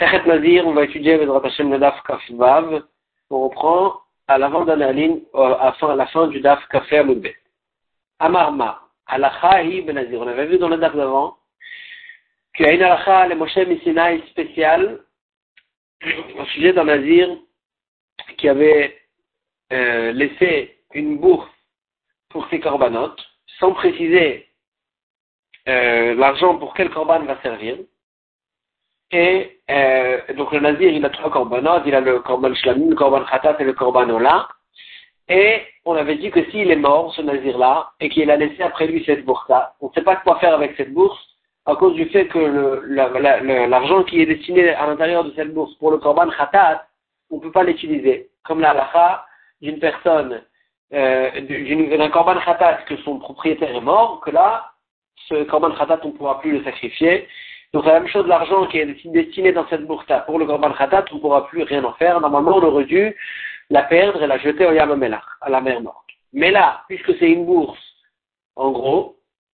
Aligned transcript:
Nazir, 0.00 0.66
on 0.66 0.74
va 0.74 0.84
étudier 0.84 1.16
Vedrat 1.16 1.40
Hashem 1.44 1.70
le 1.70 1.78
Daf 1.78 2.02
Kafvav. 2.02 2.82
On 3.30 3.48
reprend 3.48 3.94
à 4.28 4.36
l'avant 4.36 4.64
de 4.64 4.72
la 4.72 4.92
ligne, 4.92 5.20
à 5.32 5.74
la 5.96 6.06
fin 6.06 6.26
du 6.26 6.40
Daf 6.40 6.66
Kafé 6.68 6.98
Amoudbe. 6.98 7.28
Amarma, 8.18 8.82
Alacha 9.06 9.62
Hi 9.62 9.80
Benazir. 9.80 10.20
On 10.20 10.28
avait 10.28 10.46
vu 10.46 10.58
dans 10.58 10.68
le 10.68 10.76
Daf 10.76 10.94
d'avant 10.94 11.38
a 12.58 12.72
une 12.72 12.82
Alacha, 12.82 13.26
le 13.28 13.36
Moshe 13.36 13.56
Missinaï 13.56 14.22
spécial, 14.28 15.00
au 16.38 16.44
sujet 16.46 16.72
d'un 16.72 16.84
Nazir 16.84 17.28
qui 18.36 18.48
avait 18.48 18.98
euh, 19.72 20.12
laissé 20.12 20.78
une 20.92 21.18
bourse 21.18 21.50
pour 22.28 22.46
ses 22.48 22.60
corbanotes, 22.60 23.22
sans 23.58 23.72
préciser 23.72 24.46
euh, 25.68 26.14
l'argent 26.14 26.58
pour 26.58 26.74
quel 26.74 26.90
corban 26.90 27.20
va 27.24 27.40
servir. 27.40 27.78
Et 29.12 29.60
euh, 29.70 30.18
donc 30.36 30.52
le 30.52 30.60
nazir, 30.60 30.90
il 30.90 31.04
a 31.04 31.10
trois 31.10 31.30
korbanot, 31.30 31.82
il 31.86 31.94
a 31.94 32.00
le 32.00 32.20
korban 32.20 32.54
shlamim, 32.54 32.90
le 32.90 32.96
korban 32.96 33.24
khatat 33.24 33.56
et 33.60 33.64
le 33.64 33.72
korban 33.72 34.10
ola. 34.10 34.48
Et 35.28 35.62
on 35.84 35.94
avait 35.94 36.16
dit 36.16 36.30
que 36.30 36.44
s'il 36.50 36.70
est 36.70 36.76
mort, 36.76 37.12
ce 37.14 37.22
nazir-là, 37.22 37.90
et 38.00 38.08
qu'il 38.08 38.30
a 38.30 38.36
laissé 38.36 38.62
après 38.62 38.86
lui 38.86 39.04
cette 39.04 39.24
bourse-là, 39.24 39.74
on 39.80 39.88
ne 39.88 39.92
sait 39.92 40.02
pas 40.02 40.16
quoi 40.16 40.38
faire 40.38 40.54
avec 40.54 40.74
cette 40.76 40.92
bourse, 40.92 41.18
à 41.66 41.74
cause 41.74 41.94
du 41.94 42.06
fait 42.06 42.26
que 42.28 42.38
l'argent 43.66 44.04
qui 44.04 44.20
est 44.20 44.26
destiné 44.26 44.70
à 44.70 44.86
l'intérieur 44.86 45.24
de 45.24 45.32
cette 45.34 45.52
bourse 45.52 45.74
pour 45.76 45.90
le 45.90 45.98
korban 45.98 46.28
khatat, 46.30 46.86
on 47.30 47.36
ne 47.36 47.40
peut 47.40 47.50
pas 47.50 47.64
l'utiliser. 47.64 48.28
Comme 48.44 48.60
la 48.60 48.72
lacha 48.72 49.26
d'une 49.60 49.80
personne, 49.80 50.42
euh, 50.92 51.30
d'un 51.40 52.08
korban 52.10 52.38
khatat 52.44 52.82
que 52.88 52.96
son 52.98 53.18
propriétaire 53.18 53.74
est 53.74 53.80
mort, 53.80 54.20
que 54.20 54.30
là, 54.30 54.70
ce 55.28 55.42
korban 55.44 55.72
khatat, 55.72 56.00
on 56.04 56.08
ne 56.08 56.12
pourra 56.12 56.40
plus 56.40 56.52
le 56.52 56.64
sacrifier. 56.64 57.26
Donc 57.76 57.84
la 57.84 58.00
même 58.00 58.08
chose, 58.08 58.26
l'argent 58.26 58.66
qui 58.68 58.78
est 58.78 58.86
destiné 59.04 59.52
dans 59.52 59.68
cette 59.68 59.86
bourse-là 59.86 60.20
pour 60.20 60.38
le 60.38 60.46
Korban 60.46 60.72
Khatat, 60.72 61.04
on 61.12 61.16
ne 61.16 61.20
pourra 61.20 61.46
plus 61.46 61.62
rien 61.62 61.84
en 61.84 61.92
faire. 61.92 62.18
Normalement, 62.22 62.56
on 62.56 62.62
aurait 62.62 62.86
dû 62.86 63.14
la 63.68 63.82
perdre 63.82 64.22
et 64.22 64.26
la 64.26 64.38
jeter 64.38 64.64
au 64.64 64.72
Yamamelach, 64.72 65.26
à 65.42 65.50
la 65.50 65.60
mer 65.60 65.82
morte. 65.82 66.06
Mais 66.32 66.50
là, 66.50 66.84
puisque 66.88 67.14
c'est 67.18 67.30
une 67.30 67.44
bourse, 67.44 67.78
en 68.54 68.70
gros, 68.70 69.16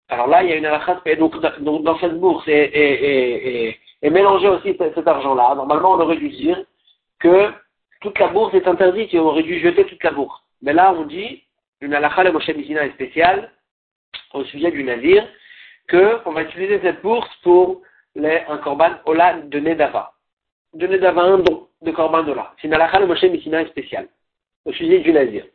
alors 0.09 0.27
là, 0.27 0.43
il 0.43 0.49
y 0.49 0.51
a 0.51 0.57
une 0.57 0.65
alakha, 0.65 0.99
donc, 1.17 1.39
donc 1.61 1.83
dans 1.83 1.97
cette 1.99 2.19
bourse 2.19 2.43
est, 2.49 3.79
mélangé 4.03 4.49
aussi 4.49 4.75
cet 4.77 5.07
argent-là. 5.07 5.55
Normalement, 5.55 5.93
on 5.93 6.01
aurait 6.01 6.17
dû 6.17 6.27
dire 6.27 6.61
que 7.19 7.53
toute 8.01 8.19
la 8.19 8.27
bourse 8.27 8.53
est 8.53 8.67
interdite 8.67 9.13
et 9.13 9.19
on 9.19 9.27
aurait 9.27 9.43
dû 9.43 9.61
jeter 9.61 9.85
toute 9.85 10.03
la 10.03 10.11
bourse. 10.11 10.43
Mais 10.61 10.73
là, 10.73 10.93
on 10.93 11.03
dit, 11.03 11.41
une 11.79 11.93
alakha, 11.93 12.25
le 12.25 12.33
Moshe 12.33 12.49
Mizina 12.49 12.85
est 12.85 12.95
spéciale, 12.95 13.49
au 14.33 14.43
sujet 14.43 14.71
du 14.71 14.83
navire, 14.83 15.25
qu'on 15.89 16.33
va 16.33 16.41
utiliser 16.41 16.81
cette 16.81 17.01
bourse 17.01 17.33
pour 17.43 17.81
les, 18.15 18.43
un 18.47 18.57
korban 18.57 18.99
ola 19.05 19.33
de 19.41 19.59
Nedava. 19.59 20.13
De 20.73 20.87
Nedava, 20.87 21.23
un 21.23 21.39
don 21.39 21.67
de 21.81 21.91
korban 21.91 22.27
ola. 22.27 22.53
C'est 22.61 22.67
une 22.67 22.73
le 22.75 23.05
Moshe 23.07 23.23
Messina 23.23 23.65
spécial, 23.67 24.07
au 24.65 24.73
sujet 24.73 24.99
du 24.99 25.11
nazir. 25.11 25.45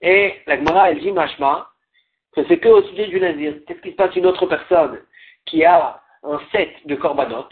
Et 0.00 0.40
la 0.46 0.56
Gemara, 0.56 0.90
elle 0.90 1.00
dit 1.00 1.12
machma, 1.12 1.70
que 2.32 2.44
c'est 2.46 2.58
que 2.58 2.68
au 2.68 2.82
sujet 2.82 3.06
du 3.08 3.20
nazir. 3.20 3.54
Qu'est-ce 3.66 3.80
qui 3.80 3.90
se 3.90 3.96
passe 3.96 4.14
une 4.16 4.26
autre 4.26 4.46
personne 4.46 5.00
qui 5.46 5.64
a 5.64 6.00
un 6.22 6.40
set 6.52 6.70
de 6.86 6.94
korbanot, 6.94 7.48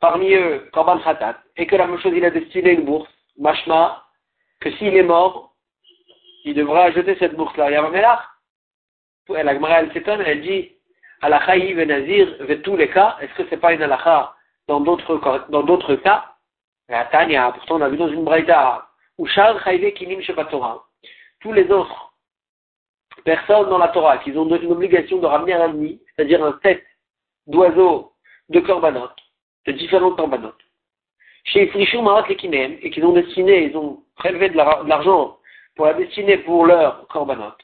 parmi 0.00 0.34
eux 0.34 0.68
korban 0.72 0.98
khatat, 1.00 1.38
et 1.56 1.66
que 1.66 1.76
la 1.76 1.86
même 1.86 1.98
chose 2.00 2.12
il 2.14 2.24
a 2.24 2.30
destiné 2.30 2.72
une 2.72 2.84
bourse, 2.84 3.10
machma, 3.38 4.04
que 4.60 4.70
s'il 4.72 4.96
est 4.96 5.02
mort, 5.02 5.54
il 6.44 6.54
devra 6.54 6.90
jeter 6.90 7.16
cette 7.16 7.34
bourse-là. 7.34 7.70
Il 7.70 7.74
y 7.74 7.76
a 7.76 7.84
un 7.84 9.42
La 9.42 9.54
Gemara, 9.54 9.80
elle 9.80 9.92
s'étonne, 9.92 10.22
elle 10.22 10.42
dit, 10.42 10.72
Alacha 11.22 11.54
ve 11.56 11.84
Nazir, 11.84 12.62
tous 12.62 12.76
les 12.76 12.88
cas, 12.88 13.16
est-ce 13.20 13.34
que 13.34 13.42
c'est 13.50 13.58
pas 13.58 13.74
une 13.74 13.82
alacha 13.82 14.34
dans 14.68 14.80
d'autres, 14.80 15.96
cas? 15.96 16.34
La 16.88 17.04
Tanya, 17.04 17.52
pourtant 17.52 17.76
on 17.76 17.82
a 17.82 17.88
vu 17.88 17.96
dans 17.96 18.08
une 18.08 18.24
braïda, 18.24 18.86
ou 19.18 19.26
Shar 19.26 19.62
Chayve 19.62 19.92
Kinim 19.92 20.20
Torah. 20.50 20.84
Tous 21.40 21.52
les 21.52 21.70
autres 21.70 22.12
personnes 23.24 23.68
dans 23.68 23.78
la 23.78 23.88
Torah 23.88 24.18
qui 24.18 24.36
ont 24.36 24.48
une 24.48 24.72
obligation 24.72 25.18
de 25.18 25.26
ramener 25.26 25.52
un 25.52 25.70
ami, 25.70 26.00
c'est-à-dire 26.16 26.44
un 26.44 26.58
set 26.62 26.82
d'oiseaux 27.46 28.12
de 28.48 28.60
korbanot, 28.60 29.10
de 29.66 29.72
différents 29.72 30.12
korbanot. 30.12 30.54
Chez 31.44 31.64
Ifrishou 31.64 32.02
Marat 32.02 32.26
Lekinem, 32.28 32.78
et 32.80 32.90
qu'ils 32.90 33.04
ont 33.04 33.12
destiné, 33.12 33.64
ils 33.64 33.76
ont 33.76 34.02
prélevé 34.16 34.48
de 34.48 34.56
l'argent 34.56 35.38
pour 35.76 35.86
la 35.86 35.94
destiner 35.94 36.38
pour 36.38 36.66
leur 36.66 37.06
korbanot. 37.08 37.54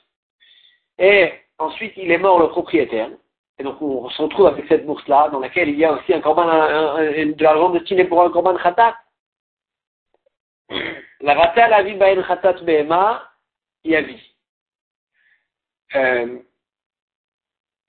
Et 0.98 1.32
ensuite, 1.58 1.94
il 1.96 2.10
est 2.10 2.18
mort 2.18 2.38
le 2.38 2.48
propriétaire. 2.48 3.10
Et 3.58 3.62
donc 3.62 3.80
on 3.80 4.08
se 4.10 4.22
retrouve 4.22 4.46
avec 4.46 4.66
cette 4.68 4.84
bourse-là, 4.86 5.30
dans 5.30 5.40
laquelle 5.40 5.68
il 5.68 5.78
y 5.78 5.84
a 5.84 5.92
aussi 5.92 6.12
un 6.12 6.20
corban, 6.20 6.46
de 6.46 7.42
l'argent 7.42 7.70
destiné 7.70 8.04
pour 8.04 8.22
un 8.22 8.30
corban 8.30 8.56
khatat. 8.56 8.96
La 11.20 11.34
rata 11.34 11.68
la 11.68 11.82
vie 11.82 11.94
baen 11.94 12.22
khatat 12.22 12.62
behema, 12.64 13.22
yavi. 13.84 14.20
Euh, 15.94 16.38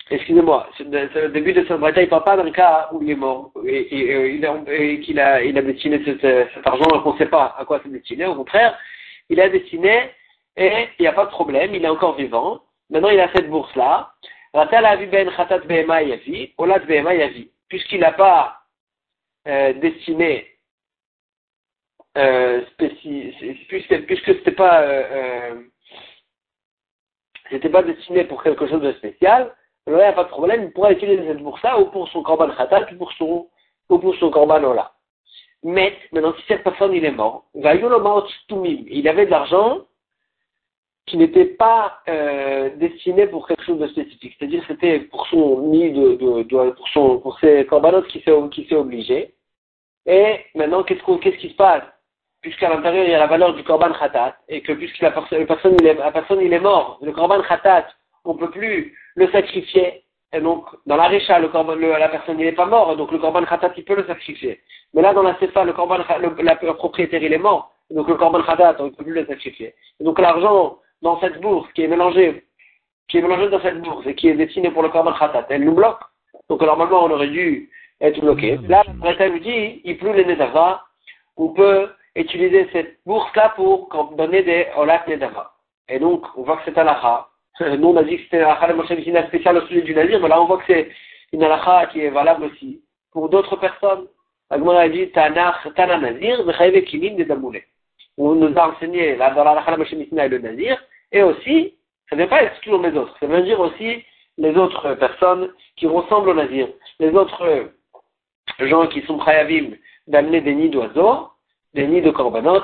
Excusez-moi, 0.10 0.70
le 0.80 1.28
début 1.28 1.52
de 1.52 1.66
cette 1.68 1.80
bataille, 1.82 2.06
il 2.06 2.14
ne 2.14 2.20
parle 2.20 2.24
pas 2.24 2.52
cas 2.52 2.90
où 2.94 3.04
il 3.04 3.10
est 3.10 3.16
mort 3.16 3.52
et, 3.66 5.02
qu'il 5.02 5.20
a, 5.20 5.44
il 5.44 5.58
a 5.58 5.62
destiné 5.62 6.02
cet, 6.06 6.66
argent 6.66 7.02
qu'on 7.02 7.14
ne 7.14 7.18
sait 7.18 7.26
pas 7.26 7.56
à 7.58 7.66
quoi 7.66 7.82
c'est 7.84 7.92
destiné. 7.92 8.26
Au 8.26 8.36
contraire, 8.36 8.78
il 9.30 9.42
a 9.42 9.50
destiné 9.50 10.12
et 10.56 10.88
il 10.98 11.02
n'y 11.02 11.08
a 11.08 11.12
pas 11.12 11.26
de 11.26 11.32
problème, 11.32 11.76
il 11.76 11.84
est 11.84 11.90
encore 11.90 12.16
vivant. 12.16 12.62
Maintenant, 12.90 13.10
il 13.10 13.20
a 13.20 13.30
cette 13.36 13.50
bourse-là 13.50 14.14
Puisqu'il 17.70 18.00
n'a 18.00 18.12
pas 18.12 18.58
euh, 19.48 19.74
destiné, 19.74 20.48
euh, 22.18 22.62
puisque, 23.68 24.06
puisque 24.06 24.26
c'était 24.26 24.52
pas, 24.52 24.82
euh, 24.82 25.04
euh, 25.12 25.62
c'était 27.52 27.70
pas 27.70 27.84
destiné 27.84 28.24
pour 28.24 28.42
quelque 28.42 28.68
chose 28.68 28.82
de 28.82 28.94
spécial, 28.94 29.54
il 29.86 29.94
n'y 29.94 30.02
a 30.02 30.14
pas 30.14 30.24
de 30.24 30.30
problème, 30.30 30.64
il 30.64 30.72
pourra 30.72 30.92
utiliser 30.92 31.28
cette 31.28 31.44
bourse-là 31.44 31.80
ou 31.80 31.86
pour 31.86 32.10
son 32.10 32.24
korban 32.24 32.50
khatat 32.50 32.92
ou 32.94 32.98
pour 32.98 33.12
son, 33.14 33.48
ou 33.90 34.00
pour 34.00 34.16
son 34.16 34.32
korban 34.32 34.64
ola. 34.64 34.92
Mais, 35.64 35.96
maintenant, 36.12 36.34
si 36.34 36.44
cette 36.48 36.64
personne, 36.64 36.94
il 36.94 37.06
est 37.06 37.12
mort, 37.12 37.46
il 37.54 39.08
avait 39.08 39.26
de 39.26 39.32
l'argent, 39.32 39.82
qui 41.08 41.16
n'était 41.16 41.46
pas 41.46 42.02
euh, 42.10 42.70
destiné 42.76 43.28
pour 43.28 43.48
quelque 43.48 43.64
chose 43.64 43.80
de 43.80 43.88
spécifique. 43.88 44.36
C'est-à-dire 44.38 44.64
c'était 44.68 45.00
pour 45.00 45.26
son 45.28 45.62
nid 45.62 45.92
de, 45.92 46.16
de, 46.16 46.44
de, 46.44 46.70
pour 46.72 46.88
son 46.90 47.20
pour 47.20 47.40
ses 47.40 47.66
corbanotes 47.66 48.08
qui 48.08 48.20
s'est 48.22 48.34
qui 48.52 48.68
s'est 48.68 48.76
obligé. 48.76 49.34
Et 50.06 50.40
maintenant 50.54 50.84
qu'est-ce 50.84 51.02
qu'est-ce 51.20 51.38
qui 51.38 51.50
se 51.50 51.56
passe? 51.56 51.84
Puisqu'à 52.42 52.70
l'intérieur 52.70 53.06
il 53.06 53.12
y 53.12 53.14
a 53.14 53.20
la 53.20 53.28
valeur 53.28 53.54
du 53.54 53.64
korban 53.64 53.94
khatat 53.94 54.36
et 54.50 54.62
que 54.62 54.74
puisque 54.74 55.00
la, 55.00 55.12
personne 55.12 55.78
est, 55.86 55.94
la 55.94 56.12
personne 56.12 56.42
il 56.42 56.54
est 56.54 56.60
mort, 56.60 57.00
le 57.02 57.14
korban 57.14 57.42
khatat 57.42 57.88
on 58.26 58.36
peut 58.36 58.52
plus 58.52 58.94
le 59.16 59.32
sacrifier. 59.32 60.04
Et 60.34 60.42
donc 60.42 60.66
dans 60.86 60.98
la 60.98 61.08
récha 61.08 61.40
le 61.40 61.48
korban 61.48 61.76
la 61.76 62.10
personne 62.10 62.38
il 62.38 62.46
n'est 62.46 62.52
pas 62.52 62.66
mort 62.66 62.98
donc 62.98 63.14
le 63.14 63.18
korban 63.18 63.46
khatat 63.46 63.72
il 63.78 63.86
peut 63.86 63.96
le 63.96 64.06
sacrifier. 64.06 64.60
Mais 64.94 65.02
là 65.02 65.14
dans 65.14 65.24
la 65.24 65.40
sefa 65.40 65.64
le 65.64 65.72
korban 65.72 66.00
le, 66.20 66.74
propriétaire 66.74 67.24
il 67.24 67.32
est 67.32 67.38
mort 67.38 67.72
donc 67.92 68.10
le 68.10 68.16
korban 68.16 68.44
khatat 68.44 68.76
on 68.80 68.86
ne 68.86 68.90
peut 68.90 69.06
plus 69.06 69.14
le 69.14 69.26
sacrifier. 69.26 69.74
Et 70.02 70.04
donc 70.04 70.20
l'argent 70.20 70.80
dans 71.02 71.20
cette 71.20 71.40
bourse, 71.42 71.72
qui 71.74 71.84
est 71.84 71.88
mélangée, 71.88 72.44
qui 73.08 73.18
est 73.18 73.22
mélangée 73.22 73.50
dans 73.50 73.62
cette 73.62 73.82
bourse 73.82 74.06
et 74.08 74.16
qui 74.16 74.30
est 74.30 74.36
destinée 74.36 74.72
pour 74.72 74.84
le 74.84 74.90
Korban 74.90 75.14
Khatat, 75.14 75.46
elle 75.50 75.64
nous 75.64 75.74
bloque. 75.74 76.02
Donc 76.50 76.62
normalement, 76.62 77.06
on 77.06 77.12
aurait 77.12 77.28
dû 77.28 77.70
être 78.02 78.20
bloqué. 78.20 78.58
Là, 78.68 78.84
le 78.88 79.30
nous 79.30 79.40
dit, 79.40 79.82
il 79.84 79.98
pleut 79.98 80.14
les 80.14 80.26
Nedava, 80.26 80.84
on 81.36 81.50
peut 81.50 81.90
utiliser 82.16 82.68
cette 82.72 82.98
bourse-là 83.06 83.54
pour 83.56 83.90
donner 84.18 84.44
des 84.44 84.68
Olat 84.78 85.04
Nedava. 85.08 85.54
Et 85.90 86.00
donc, 86.00 86.26
on 86.36 86.44
voit 86.44 86.58
que 86.58 86.64
c'est 86.66 86.78
alakha. 86.78 87.28
Nous, 87.60 87.88
on 87.88 87.98
a 87.98 88.04
dit 88.04 88.18
que 88.18 88.24
c'était 88.24 88.42
alakha, 88.42 88.68
le 88.68 89.08
une 89.08 89.28
spécial 89.28 89.58
au 89.58 89.62
sujet 89.68 89.82
du 89.82 89.96
Nazir, 89.96 90.20
mais 90.20 90.28
là, 90.28 90.42
on 90.42 90.46
voit 90.46 90.58
que 90.58 90.66
c'est 90.68 90.90
une 91.32 91.44
alakha 91.44 91.88
qui 91.88 92.02
est 92.02 92.10
valable 92.10 92.46
aussi 92.46 92.82
pour 93.12 93.30
d'autres 93.30 93.56
personnes. 93.56 94.08
Agmara 94.50 94.82
a 94.82 94.90
dit, 94.90 95.10
Tanach, 95.12 95.68
Tana 95.76 95.98
Nazir, 95.98 96.46
Mechaïve 96.46 96.84
Kinim, 96.86 97.16
des 97.16 97.26
Damoulé 97.26 97.64
on 98.18 98.36
nous 98.36 98.58
a 98.58 98.70
enseigné 98.70 99.16
la, 99.16 99.32
dans 99.32 99.44
la 99.44 99.64
et 99.64 100.30
le 100.30 100.38
Nazir, 100.40 100.84
et 101.12 101.24
aussi, 101.24 101.76
ça 102.10 102.16
ne 102.16 102.24
veut 102.24 102.30
pas 102.30 102.44
exclure 102.44 102.82
les 102.82 102.98
autres, 102.98 103.16
ça 103.20 103.28
veut 103.28 103.44
dire 103.44 103.60
aussi 103.60 104.04
les 104.38 104.56
autres 104.56 104.94
personnes 104.96 105.52
qui 105.76 105.88
ressemblent 105.88 106.30
au 106.30 106.34
Nazir, 106.34 106.68
les 107.00 107.10
autres 107.12 107.72
gens 108.60 108.88
qui 108.88 109.02
sont 109.04 109.20
khayavim 109.20 109.72
d'amener 110.08 110.42
des 110.42 110.56
nids 110.56 110.70
d'oiseaux, 110.70 111.30
des 111.74 111.88
nids 111.88 112.02
de 112.02 112.12
korbanot, 112.12 112.64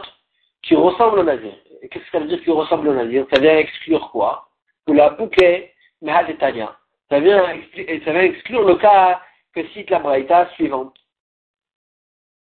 qui 0.63 0.75
ressemblent 0.75 1.19
au 1.19 1.23
Nazir. 1.23 1.53
Qu'est-ce 1.81 2.06
que 2.06 2.11
ça 2.11 2.19
veut 2.19 2.27
dire 2.27 2.41
qui 2.41 2.51
ressemblent 2.51 2.88
au 2.88 2.94
Nazir? 2.94 3.25
Ça 3.33 3.39
vient 3.39 3.57
exclure 3.57 4.09
quoi? 4.11 4.47
Ou 4.88 4.94
la 4.94 5.09
bouquet 5.11 5.73
mehadetania. 6.01 6.75
Ça 7.09 7.19
vient, 7.19 7.44
ça 8.06 8.11
vient 8.11 8.21
exclure 8.21 8.63
le 8.65 8.75
cas 8.75 9.21
que 9.53 9.65
cite 9.67 9.89
la 9.89 9.99
Braïta 9.99 10.49
suivante 10.56 10.95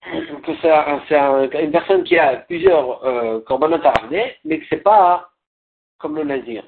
que 0.02 0.52
c'est 0.62 1.64
une 1.64 1.72
personne 1.72 2.04
qui 2.04 2.18
a 2.18 2.38
plusieurs 2.38 3.06
euh, 3.06 3.42
à 3.50 3.92
ramener, 3.92 4.36
mais 4.44 4.60
que 4.60 4.66
c'est 4.70 4.84
pas 4.84 5.30
comme 6.00 6.16
le 6.16 6.24
nazir. 6.24 6.64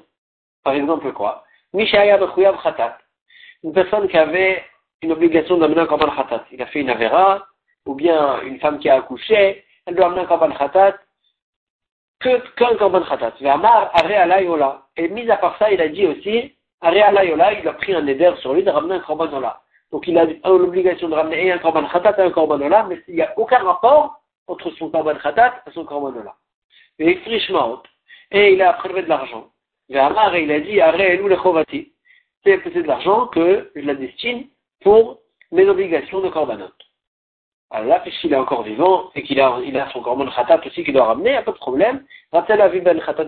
Par 0.62 0.74
exemple 0.74 1.12
quoi? 1.12 1.44
Une 1.72 1.86
personne 3.72 4.08
qui 4.08 4.16
avait 4.16 4.62
une 5.02 5.12
obligation 5.12 5.58
d'amener 5.58 5.80
un 5.80 5.86
korban 5.86 6.14
khatat. 6.14 6.44
Il 6.52 6.62
a 6.62 6.66
fait 6.66 6.80
une 6.80 6.90
avera, 6.90 7.46
ou 7.86 7.94
bien 7.94 8.40
une 8.42 8.60
femme 8.60 8.78
qui 8.78 8.88
a 8.88 8.96
accouché, 8.96 9.64
elle 9.86 9.96
doit 9.96 10.06
amener 10.06 10.20
un 10.22 10.26
korban 10.26 10.52
khatat, 10.52 10.94
que, 12.20 12.54
qu'un 12.56 12.76
korban 12.76 13.02
khatat. 13.02 13.34
Et 14.96 15.08
mis 15.08 15.30
à 15.30 15.36
part 15.36 15.58
ça, 15.58 15.72
il 15.72 15.80
a 15.80 15.88
dit 15.88 16.06
aussi, 16.06 16.54
il 16.82 17.68
a 17.68 17.72
pris 17.72 17.94
un 17.94 18.06
éder 18.06 18.32
sur 18.38 18.54
lui 18.54 18.62
de 18.62 18.70
ramener 18.70 18.94
un 18.94 19.00
korban 19.00 19.28
Donc 19.94 20.08
il 20.08 20.18
a 20.18 20.26
l'obligation 20.44 21.08
de 21.08 21.14
ramener 21.14 21.52
un 21.52 21.58
korban 21.58 21.86
khatat 21.86 22.16
et 22.18 22.22
un 22.22 22.30
korban 22.32 22.58
mais 22.58 23.00
il 23.06 23.14
n'y 23.14 23.22
a 23.22 23.32
aucun 23.38 23.58
rapport 23.58 24.18
entre 24.48 24.68
son 24.70 24.90
korban 24.90 25.14
khatat 25.14 25.62
et 25.68 25.70
son 25.70 25.84
korban 25.84 26.12
Et 26.98 27.16
et 28.32 28.52
il 28.54 28.60
a 28.60 28.72
prélevé 28.72 29.02
de 29.02 29.08
l'argent. 29.08 29.50
Et 29.88 29.94
il 29.94 30.50
a 30.50 30.60
dit, 30.60 31.92
c'est 32.42 32.82
de 32.82 32.88
l'argent 32.88 33.28
que 33.28 33.70
je 33.76 33.82
la 33.82 33.94
destine 33.94 34.48
pour 34.82 35.20
mes 35.52 35.68
obligations 35.68 36.20
de 36.22 36.28
korbanot. 36.28 36.74
Alors 37.70 37.86
là, 37.86 38.00
puisqu'il 38.00 38.32
est 38.32 38.36
encore 38.36 38.64
vivant 38.64 39.12
et 39.14 39.22
qu'il 39.22 39.40
a, 39.40 39.60
son 39.92 40.02
korban 40.02 40.26
khatat 40.26 40.60
aussi 40.66 40.82
qu'il 40.82 40.94
doit 40.94 41.04
ramener, 41.04 41.30
il 41.30 41.34
n'y 41.34 41.38
a 41.38 41.42
pas 41.42 41.52
de 41.52 41.56
problème. 41.56 42.04
ben 42.32 43.00
khatat 43.00 43.26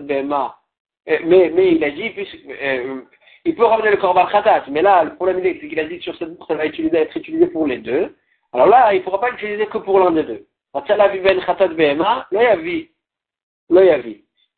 euh, 1.09 1.19
mais, 1.23 1.71
il 1.71 1.81
a 1.85 1.91
dit, 1.91 2.13
euh, 2.61 3.01
il 3.47 3.55
peut 3.55 3.65
ramener 3.65 3.91
le 3.91 3.97
korban 3.97 4.25
khatat, 4.25 4.65
mais 4.69 4.81
là, 4.81 5.03
le 5.05 5.15
problème 5.15 5.41
c'est 5.41 5.67
qu'il 5.69 5.79
a 5.79 5.85
dit 5.85 6.01
sur 6.01 6.15
cette 6.17 6.35
bourse, 6.35 6.49
elle 6.49 6.57
va 6.57 6.65
être 6.65 7.15
utilisée 7.15 7.47
pour 7.47 7.65
les 7.65 7.77
deux. 7.77 8.15
Alors 8.53 8.67
là, 8.67 8.93
il 8.93 8.99
ne 8.99 9.03
pourra 9.03 9.21
pas 9.21 9.29
l'utiliser 9.29 9.65
que 9.67 9.77
pour 9.77 9.99
l'un 9.99 10.11
des 10.11 10.23
deux. 10.23 10.45
Il 10.73 10.77
ne 10.77 10.81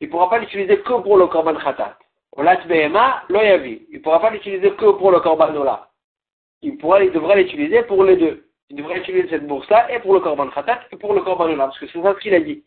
pourra 0.06 0.28
pas 0.30 0.38
l'utiliser 0.38 0.78
que 0.78 1.00
pour 1.02 1.16
le 1.16 1.26
korban 1.26 1.54
khatat. 1.54 1.96
Olat 2.36 2.66
behema, 2.66 3.22
lo 3.28 3.40
yavi. 3.40 3.86
Il 3.90 3.98
ne 3.98 4.02
pourra 4.02 4.20
pas 4.20 4.30
l'utiliser 4.30 4.70
que 4.72 4.90
pour 4.92 5.10
le 5.12 5.20
korban 5.20 5.54
ola 5.54 5.90
il, 6.62 6.76
pourra, 6.76 7.04
devra 7.04 7.36
l'utiliser 7.36 7.82
pour 7.84 8.04
les 8.04 8.16
deux. 8.16 8.46
Il 8.68 8.76
devrait 8.76 8.98
utiliser 8.98 9.28
cette 9.28 9.46
bourse-là 9.46 9.92
et 9.92 9.98
pour 9.98 10.14
le 10.14 10.20
Korban 10.20 10.48
Khatat 10.48 10.80
et 10.92 10.96
pour 10.96 11.14
le 11.14 11.22
Korban 11.22 11.44
Olam, 11.44 11.58
parce 11.58 11.78
que 11.78 11.86
c'est 11.88 12.00
ça 12.00 12.14
ce 12.14 12.20
qu'il 12.20 12.34
a 12.34 12.40
dit. 12.40 12.62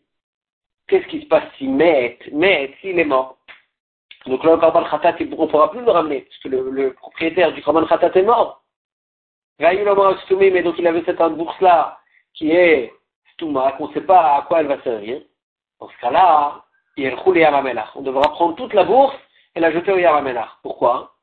Qu'est-ce 0.86 1.06
qui 1.06 1.22
se 1.22 1.26
passe 1.26 1.44
si 1.56 1.66
Met, 1.66 2.18
Met, 2.32 2.74
s'il 2.80 2.98
est 2.98 3.04
mort? 3.04 3.38
Donc 4.26 4.42
le 4.42 4.56
Korban 4.56 4.84
Khatat, 4.84 5.16
on 5.20 5.42
ne 5.42 5.50
pourra 5.50 5.70
plus 5.70 5.82
le 5.82 5.90
ramener, 5.90 6.22
parce 6.22 6.38
que 6.38 6.48
le, 6.48 6.92
propriétaire 6.94 7.52
du 7.52 7.62
Korban 7.62 7.86
Khatat 7.86 8.18
est 8.18 8.22
mort. 8.22 8.62
Mais 9.58 10.62
donc 10.62 10.74
il 10.78 10.86
avait 10.86 11.04
cette 11.04 11.22
bourse-là 11.22 11.98
qui 12.32 12.50
est 12.50 12.92
Stouma, 13.34 13.72
qu'on 13.72 13.88
ne 13.88 13.92
sait 13.92 14.00
pas 14.00 14.36
à 14.36 14.42
quoi 14.42 14.60
elle 14.60 14.66
va 14.66 14.80
servir. 14.82 15.20
Dans 15.80 15.88
ce 15.88 16.00
cas-là, 16.00 16.64
il 16.96 17.04
y 17.04 17.06
a 17.06 17.10
le 17.10 17.80
On 17.96 18.02
devra 18.02 18.22
prendre 18.32 18.56
toute 18.56 18.72
la 18.72 18.84
bourse 18.84 19.16
et 19.54 19.60
la 19.60 19.72
jeter 19.72 19.92
au 19.92 19.98
Yaramelach. 19.98 20.48
Pourquoi? 20.62 21.14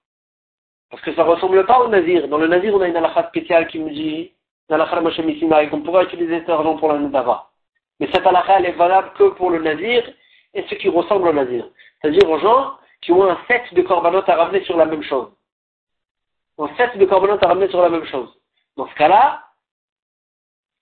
Parce 0.89 1.01
que 1.03 1.13
ça 1.15 1.24
ressemble 1.24 1.65
pas 1.65 1.80
au 1.80 1.88
nazir. 1.88 2.27
Dans 2.27 2.38
le 2.38 2.48
nazir, 2.48 2.75
on 2.75 2.81
a 2.81 2.88
une 2.88 2.98
halakha 2.98 3.30
spéciale 3.30 3.68
qui 3.68 3.80
nous 3.80 3.89
dit, 3.89 4.33
et 4.69 5.69
qu'on 5.69 5.81
pourra 5.81 6.03
utiliser 6.03 6.39
cet 6.39 6.50
argent 6.50 6.77
pour 6.77 6.92
la 6.92 7.00
nadava. 7.00 7.50
Mais 8.00 8.09
cette 8.13 8.25
halakha, 8.25 8.59
elle 8.59 8.68
est 8.68 8.71
valable 8.71 9.12
que 9.18 9.30
pour 9.30 9.50
le 9.50 9.59
nazir 9.59 10.03
et 10.53 10.63
ceux 10.69 10.75
qui 10.77 10.89
ressemblent 10.89 11.30
au 11.30 11.33
nazir. 11.33 11.68
C'est-à-dire 12.01 12.30
aux 12.30 12.39
gens 12.39 12.75
qui 13.01 13.12
ont 13.12 13.30
un 13.30 13.38
set 13.48 13.74
de 13.74 13.81
corbanotes 13.81 14.30
à 14.30 14.36
ramener 14.36 14.63
sur 14.63 14.77
la 14.77 14.86
même 14.86 15.03
chose. 15.03 15.30
Un 16.59 16.69
set 16.77 16.98
de 16.98 17.06
corbanotes 17.06 17.44
à 17.44 17.48
ramener 17.48 17.69
sur 17.69 17.81
la 17.81 17.89
même 17.89 18.06
chose. 18.06 18.30
Dans 18.77 18.88
ce 18.88 18.95
cas-là, 18.95 19.44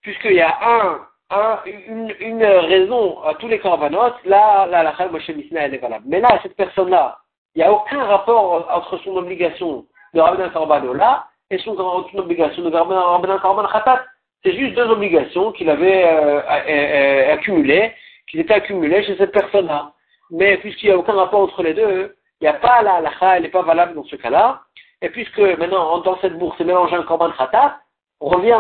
puisqu'il 0.01 0.33
y 0.33 0.41
a 0.41 0.57
un, 0.61 1.07
un, 1.29 1.59
une, 1.65 2.43
raison 2.43 3.21
à 3.23 3.35
tous 3.35 3.47
les 3.47 3.59
corbanotes, 3.59 4.17
là, 4.25 4.65
la 4.65 4.79
halakha 4.79 5.07
Moshe 5.07 5.29
elle 5.29 5.73
est 5.73 5.77
valable. 5.77 6.05
Mais 6.07 6.19
là, 6.19 6.39
cette 6.43 6.55
personne-là, 6.55 7.19
il 7.55 7.59
n'y 7.59 7.63
a 7.63 7.71
aucun 7.71 8.03
rapport 8.03 8.67
entre 8.71 8.97
son 9.03 9.17
obligation 9.17 9.85
de 10.13 10.19
ramener 10.19 10.43
un 10.43 10.49
korban 10.49 10.93
là 10.93 11.27
et 11.49 11.57
son 11.59 11.77
obligation 12.15 12.63
de 12.63 12.75
ramener 12.75 13.33
un 13.33 13.39
korban 13.39 13.67
khatat. 13.67 14.05
C'est 14.43 14.55
juste 14.55 14.75
deux 14.75 14.87
obligations 14.87 15.51
qu'il 15.51 15.69
avait 15.69 16.05
euh, 16.05 16.41
euh, 16.41 17.33
accumulées, 17.33 17.93
qui 18.29 18.39
étaient 18.39 18.53
accumulées 18.53 19.03
chez 19.03 19.17
cette 19.17 19.31
personne-là. 19.31 19.93
Mais 20.31 20.57
puisqu'il 20.57 20.87
n'y 20.87 20.93
a 20.93 20.97
aucun 20.97 21.13
rapport 21.13 21.41
entre 21.41 21.63
les 21.63 21.73
deux, 21.73 22.15
il 22.41 22.43
n'y 22.43 22.47
a 22.47 22.53
pas 22.53 22.81
la 22.81 22.95
halakha, 22.95 23.37
elle 23.37 23.43
n'est 23.43 23.49
pas 23.49 23.63
valable 23.63 23.95
dans 23.95 24.03
ce 24.05 24.15
cas-là. 24.15 24.63
Et 25.01 25.09
puisque 25.09 25.39
maintenant, 25.39 25.99
dans 25.99 26.19
cette 26.19 26.37
bourse, 26.37 26.55
c'est 26.57 26.65
mélangé 26.65 26.95
un 26.95 27.03
korban 27.03 27.31
khatat, 27.31 27.79
on 28.19 28.29
revient 28.29 28.59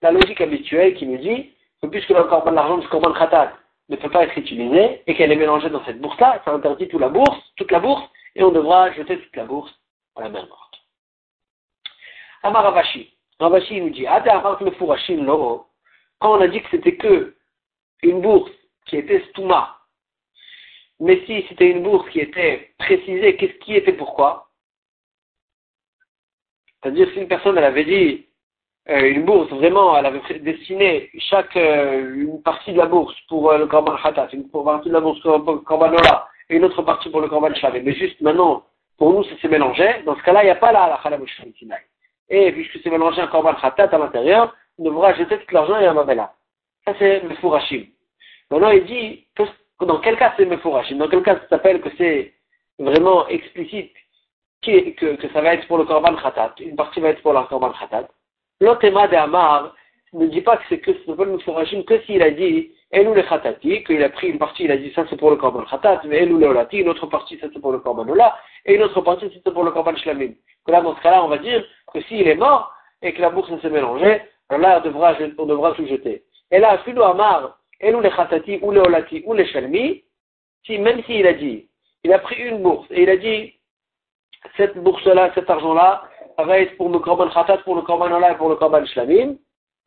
la 0.00 0.12
logique 0.12 0.40
habituelle 0.40 0.94
qui 0.94 1.06
nous 1.06 1.18
dit 1.18 1.52
que 1.80 1.88
puisque 1.88 2.10
l'argent 2.10 2.78
du 2.78 2.88
korban 2.88 3.12
khatat 3.12 3.52
ne 3.88 3.96
peut 3.96 4.10
pas 4.10 4.24
être 4.24 4.38
utilisé 4.38 5.02
et 5.06 5.14
qu'elle 5.14 5.32
est 5.32 5.36
mélangée 5.36 5.70
dans 5.70 5.84
cette 5.84 6.00
bourse-là, 6.00 6.40
ça 6.44 6.52
interdit 6.52 6.88
toute 6.88 7.00
la 7.00 7.08
bourse, 7.08 7.38
toute 7.56 7.70
la 7.70 7.80
bourse, 7.80 8.04
et 8.34 8.42
on 8.42 8.50
devra 8.50 8.92
jeter 8.92 9.18
toute 9.18 9.36
la 9.36 9.44
bourse 9.44 9.72
à 10.16 10.22
la 10.22 10.28
mer 10.28 10.46
morte. 10.46 10.74
Amar 12.42 12.62
Ravashi. 12.64 13.12
Ravashi 13.38 13.80
nous 13.80 13.90
dit, 13.90 14.06
quand 16.20 16.38
on 16.38 16.40
a 16.40 16.48
dit 16.48 16.62
que 16.62 16.70
c'était 16.70 16.96
que 16.96 17.34
une 18.02 18.20
bourse 18.20 18.50
qui 18.86 18.96
était 18.96 19.24
stouma, 19.30 19.76
mais 21.02 21.20
si 21.26 21.44
c'était 21.48 21.68
une 21.68 21.82
bourse 21.82 22.08
qui 22.10 22.20
était 22.20 22.70
précisée, 22.78 23.34
qu'est-ce 23.36 23.58
qui 23.64 23.74
était 23.74 23.92
pourquoi? 23.92 24.46
C'est-à-dire 26.80 27.08
si 27.12 27.18
une 27.18 27.26
personne 27.26 27.58
avait 27.58 27.84
dit 27.84 28.26
euh, 28.88 29.10
une 29.10 29.24
bourse 29.24 29.50
vraiment, 29.50 29.96
elle 29.96 30.06
avait 30.06 30.38
destiné 30.38 31.10
chaque 31.18 31.56
euh, 31.56 32.14
une 32.14 32.40
partie 32.42 32.72
de 32.72 32.78
la 32.78 32.86
bourse 32.86 33.16
pour 33.28 33.50
euh, 33.50 33.58
le 33.58 33.66
korban 33.66 33.96
khatat, 33.96 34.28
une 34.32 34.48
partie 34.48 34.90
de 34.90 34.94
la 34.94 35.00
bourse 35.00 35.20
pour 35.20 35.32
le 35.32 35.58
korban 35.58 35.88
ola, 35.92 36.28
et 36.48 36.56
une 36.56 36.64
autre 36.64 36.82
partie 36.82 37.10
pour 37.10 37.20
le 37.20 37.28
korban 37.28 37.52
shavé. 37.54 37.80
Mais 37.80 37.94
juste 37.94 38.20
maintenant, 38.20 38.64
pour 38.96 39.12
nous, 39.12 39.24
ça 39.24 39.36
s'est 39.40 39.48
mélangé. 39.48 40.02
Dans 40.06 40.16
ce 40.16 40.22
cas-là, 40.22 40.44
il 40.44 40.46
n'y 40.46 40.50
a 40.50 40.56
pas 40.56 40.70
la 40.70 40.84
halakha 40.84 41.18
et 42.28 42.52
puisque 42.52 42.80
c'est 42.80 42.90
mélangé 42.90 43.20
un 43.20 43.26
korban 43.26 43.54
khatat 43.54 43.88
à 43.90 43.98
l'intérieur, 43.98 44.54
on 44.78 44.84
devra 44.84 45.14
jeter 45.14 45.36
tout 45.38 45.52
l'argent 45.52 45.80
et 45.80 45.86
un 45.86 45.94
mabela. 45.94 46.32
Ça 46.84 46.94
c'est 47.00 47.22
Mefourachim. 47.24 47.86
Maintenant 48.50 48.70
il 48.70 48.84
dit, 48.84 49.26
dans 49.86 50.00
quel 50.00 50.16
cas 50.16 50.32
c'est 50.36 50.44
Mefourachim 50.44 50.96
Dans 50.96 51.08
quel 51.08 51.22
cas 51.22 51.36
ça 51.36 51.48
s'appelle 51.50 51.80
que 51.80 51.88
c'est 51.98 52.32
vraiment 52.78 53.26
explicite 53.28 53.92
que, 54.62 55.28
ça 55.32 55.40
va 55.40 55.54
être 55.54 55.66
pour 55.66 55.78
le 55.78 55.84
korban 55.84 56.14
khatat, 56.14 56.54
une 56.60 56.76
partie 56.76 57.00
va 57.00 57.10
être 57.10 57.22
pour 57.22 57.32
le 57.32 57.42
korban 57.44 57.72
khatat? 57.72 58.08
L'otema 58.60 59.08
de 59.08 59.16
Amar 59.16 59.74
ne 60.12 60.26
dit 60.26 60.40
pas 60.40 60.56
que 60.58 60.64
c'est 60.68 60.78
que 60.78 60.92
ce 60.92 61.10
le 61.10 61.32
Mefourachim 61.32 61.82
que 61.84 62.00
s'il 62.02 62.22
a 62.22 62.30
dit 62.30 62.70
Elou 62.92 63.14
le 63.14 63.22
khatati, 63.22 63.84
qu'il 63.84 64.02
a 64.02 64.10
pris 64.10 64.28
une 64.28 64.38
partie, 64.38 64.64
il 64.64 64.70
a 64.70 64.76
dit 64.76 64.92
ça 64.94 65.04
c'est 65.08 65.16
pour 65.16 65.30
le 65.30 65.36
korban 65.36 65.64
khatat, 65.64 66.02
mais 66.04 66.22
Elou 66.22 66.38
le 66.38 66.48
olati, 66.48 66.78
une 66.78 66.88
autre 66.88 67.06
partie 67.06 67.38
ça 67.38 67.48
c'est 67.52 67.60
pour 67.60 67.72
le 67.72 67.78
korban 67.78 68.08
ola, 68.08 68.36
et 68.66 68.74
une 68.74 68.82
autre 68.82 69.00
partie 69.00 69.30
c'est 69.32 69.52
pour 69.52 69.64
le 69.64 69.70
korban 69.70 69.96
shlamim. 69.96 70.32
Que 70.64 70.72
là 70.72 70.80
dans 70.80 70.94
ce 70.96 71.00
cas-là 71.02 71.24
on 71.24 71.28
va 71.28 71.38
dire 71.38 71.64
que 71.92 72.00
s'il 72.02 72.28
est 72.28 72.36
mort 72.36 72.72
et 73.02 73.12
que 73.12 73.20
la 73.20 73.30
bourse 73.30 73.50
s'est 73.60 73.70
mélangée, 73.70 74.22
alors 74.52 74.60
là, 74.60 74.82
on 74.84 74.86
devra, 74.86 75.14
on 75.38 75.72
tout 75.72 75.86
jeter. 75.86 76.24
Et 76.50 76.58
là, 76.58 76.76
Filo 76.84 77.02
Amar, 77.02 77.58
ou 77.82 78.00
les 78.00 78.10
Khatati, 78.10 78.58
ou 78.62 78.70
les 78.70 78.80
Olati, 78.80 79.22
ou 79.26 79.34
les 79.34 79.46
Shalmi, 79.46 80.02
si, 80.64 80.78
même 80.78 81.02
s'il 81.04 81.26
a 81.26 81.32
dit, 81.32 81.66
il 82.04 82.12
a 82.12 82.18
pris 82.18 82.40
une 82.42 82.62
bourse 82.62 82.86
et 82.90 83.02
il 83.02 83.10
a 83.10 83.16
dit, 83.16 83.54
cette 84.56 84.76
bourse-là, 84.78 85.32
cet 85.34 85.50
argent-là, 85.50 86.04
va 86.38 86.58
être 86.58 86.76
pour 86.76 86.88
le 86.88 86.98
Korban 86.98 87.28
Khatat, 87.28 87.58
pour 87.58 87.76
le 87.76 87.82
Korban 87.82 88.10
Ola 88.10 88.32
et 88.32 88.36
pour 88.36 88.48
le 88.48 88.56
Korban 88.56 88.84
Shlamim. 88.86 89.36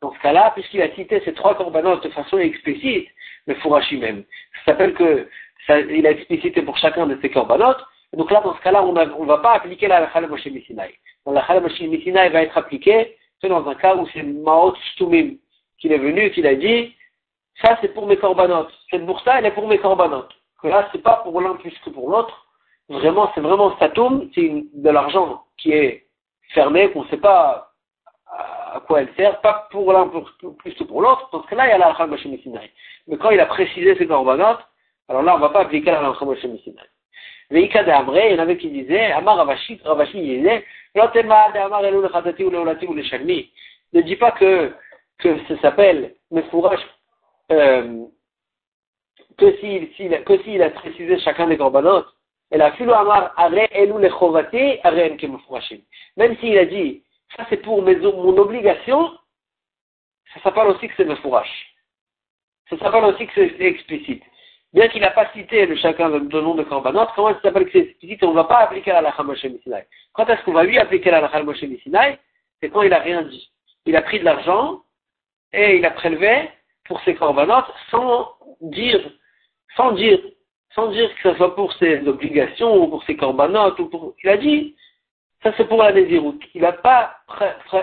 Dans 0.00 0.12
ce 0.12 0.18
cas-là, 0.20 0.52
puisqu'il 0.54 0.82
a 0.82 0.94
cité 0.94 1.20
ces 1.24 1.32
trois 1.32 1.54
Korbanos 1.54 2.00
de 2.02 2.10
façon 2.10 2.38
explicite, 2.38 3.08
le 3.46 3.54
Fourachi 3.56 3.96
même, 3.96 4.24
ça 4.52 4.72
s'appelle 4.72 4.94
que, 4.94 5.28
il 5.68 6.06
a 6.06 6.10
explicité 6.10 6.62
pour 6.62 6.76
chacun 6.78 7.06
de 7.06 7.18
ces 7.22 7.30
Korbanot, 7.30 7.76
donc 8.12 8.30
là, 8.30 8.40
dans 8.42 8.54
ce 8.56 8.62
cas-là, 8.62 8.84
on 8.84 8.92
ne 8.92 9.26
va 9.26 9.38
pas 9.38 9.54
appliquer 9.54 9.88
la 9.88 10.06
Khalem 10.06 10.30
Moshe 10.30 10.46
la 11.26 11.42
Khalem 11.42 11.62
Moshe 11.62 12.32
va 12.32 12.42
être 12.42 12.56
appliquée 12.56 13.16
c'est 13.40 13.48
dans 13.48 13.66
un 13.68 13.74
cas 13.74 13.94
où 13.96 14.06
c'est 14.12 14.22
Maot 14.22 14.74
Shtumim 14.92 15.36
qu'il 15.78 15.92
est 15.92 15.98
venu, 15.98 16.30
qu'il 16.30 16.46
a 16.46 16.54
dit, 16.54 16.94
ça 17.62 17.78
c'est 17.80 17.94
pour 17.94 18.06
mes 18.06 18.16
corbanotes. 18.16 18.72
Cette 18.90 19.04
bourse-là, 19.06 19.38
elle 19.38 19.46
est 19.46 19.52
pour 19.52 19.68
mes 19.68 19.78
corbanotes. 19.78 20.32
Que 20.62 20.68
là, 20.68 20.88
c'est 20.92 21.02
pas 21.02 21.20
pour 21.22 21.40
l'un 21.40 21.54
plus 21.56 21.76
que 21.84 21.90
pour 21.90 22.10
l'autre. 22.10 22.46
Vraiment, 22.88 23.30
c'est 23.34 23.40
vraiment 23.40 23.74
Statoum, 23.76 24.30
c'est 24.34 24.64
de 24.74 24.90
l'argent 24.90 25.42
qui 25.58 25.72
est 25.72 26.06
fermé, 26.54 26.90
qu'on 26.90 27.02
ne 27.02 27.08
sait 27.08 27.16
pas 27.16 27.72
à 28.28 28.80
quoi 28.86 29.00
elle 29.00 29.12
sert, 29.16 29.40
pas 29.40 29.68
pour 29.70 29.92
l'un 29.92 30.08
plus 30.08 30.74
que 30.74 30.84
pour 30.84 31.02
l'autre, 31.02 31.28
parce 31.30 31.46
que 31.46 31.54
là, 31.54 31.66
il 31.66 31.70
y 31.70 31.72
a 31.72 31.78
la 31.78 31.94
Khalem 31.94 32.10
Moshe 32.10 32.26
Missinai. 32.26 32.70
Mais 33.06 33.16
quand 33.16 33.30
il 33.30 33.40
a 33.40 33.46
précisé 33.46 33.96
ses 33.96 34.06
corbanotes, 34.06 34.60
alors 35.08 35.22
là, 35.22 35.34
on 35.34 35.38
ne 35.38 35.42
va 35.42 35.50
pas 35.50 35.60
appliquer 35.60 35.90
la 35.90 35.98
Khalem 35.98 36.28
Moshe 36.28 36.44
Missinai. 36.44 36.82
Veika 37.50 37.84
de 37.84 37.90
Amré, 37.90 38.30
il 38.30 38.36
y 38.36 38.38
en 38.38 38.42
avait 38.42 38.56
qui 38.56 38.70
disaient, 38.70 39.12
Amar 39.12 39.36
Ravashi, 39.36 39.80
Ravashi 39.84 40.20
disait, 40.20 40.64
Lotema 40.94 41.52
de 41.52 41.58
Amar 41.58 41.84
Elou 41.84 42.02
le 42.02 42.08
Khatati 42.08 42.44
ou 42.44 42.50
le 42.50 42.58
Olati 42.58 42.86
ou 42.86 43.02
Shalmi. 43.02 43.50
Ne 43.92 44.00
dis 44.02 44.16
pas 44.16 44.32
que, 44.32 44.72
que 45.18 45.38
ça 45.46 45.60
s'appelle 45.60 46.14
Mefourach, 46.30 46.80
euh, 47.52 48.04
que 49.38 49.56
s'il 49.58 49.88
si, 49.94 50.08
s'il 50.44 50.62
a 50.62 50.70
précisé 50.70 51.18
chacun 51.20 51.46
des 51.46 51.56
corbanotes, 51.56 52.08
le. 52.50 52.58
Même 56.16 56.36
s'il 56.38 56.58
a 56.58 56.64
dit, 56.64 57.02
ça 57.36 57.46
c'est 57.48 57.58
pour 57.58 57.82
mes, 57.82 57.96
mon 57.96 58.36
obligation, 58.38 59.10
ça 60.34 60.40
s'appelle 60.42 60.68
aussi 60.68 60.88
que 60.88 60.94
c'est 60.96 61.04
Mefourach. 61.04 61.48
Ça 62.70 62.78
s'appelle 62.78 63.04
aussi 63.04 63.26
que 63.26 63.32
c'est 63.34 63.60
explicite 63.60 64.22
bien 64.76 64.88
qu'il 64.88 65.00
n'a 65.00 65.10
pas 65.10 65.32
cité 65.32 65.64
le 65.64 65.74
chacun 65.76 66.10
de 66.10 66.40
nom 66.40 66.54
de 66.54 66.62
Korbanot, 66.62 67.06
comment 67.14 67.32
ça 67.32 67.40
s'appelle 67.40 67.64
que 67.64 67.72
c'est 67.72 67.88
explicite 67.88 68.22
On 68.22 68.30
ne 68.30 68.34
va 68.34 68.44
pas 68.44 68.58
appliquer 68.58 68.92
la 68.92 69.00
lacha 69.00 69.22
Moshe 69.22 69.44
Missinai. 69.44 69.86
Quand 70.12 70.28
est-ce 70.28 70.42
qu'on 70.42 70.52
va 70.52 70.64
lui 70.64 70.78
appliquer 70.78 71.10
la 71.10 71.22
lacha 71.22 71.42
Moshe 71.42 71.62
Missinai 71.62 72.18
C'est 72.60 72.68
quand 72.68 72.82
il 72.82 72.90
n'a 72.90 72.98
rien 72.98 73.22
dit. 73.22 73.50
Il 73.86 73.96
a 73.96 74.02
pris 74.02 74.18
de 74.18 74.24
l'argent, 74.24 74.82
et 75.54 75.78
il 75.78 75.86
a 75.86 75.92
prélevé 75.92 76.50
pour 76.88 77.00
ses 77.02 77.14
corbanotes 77.14 77.72
sans 77.90 78.32
dire, 78.60 79.00
sans 79.76 79.92
dire, 79.92 80.20
sans 80.74 80.88
dire 80.88 81.08
que 81.14 81.30
ce 81.30 81.36
soit 81.36 81.54
pour 81.54 81.72
ses 81.74 82.06
obligations 82.06 82.76
ou 82.82 82.88
pour 82.88 83.02
ses 83.04 83.16
corbanotes 83.16 83.78
ou 83.78 83.86
pour, 83.86 84.14
il 84.22 84.28
a 84.28 84.36
dit, 84.36 84.76
ça 85.42 85.52
c'est 85.56 85.68
pour 85.68 85.82
la 85.82 85.92
Néziroute. 85.92 86.42
Il 86.54 86.62
n'a 86.62 86.72
pas, 86.72 87.16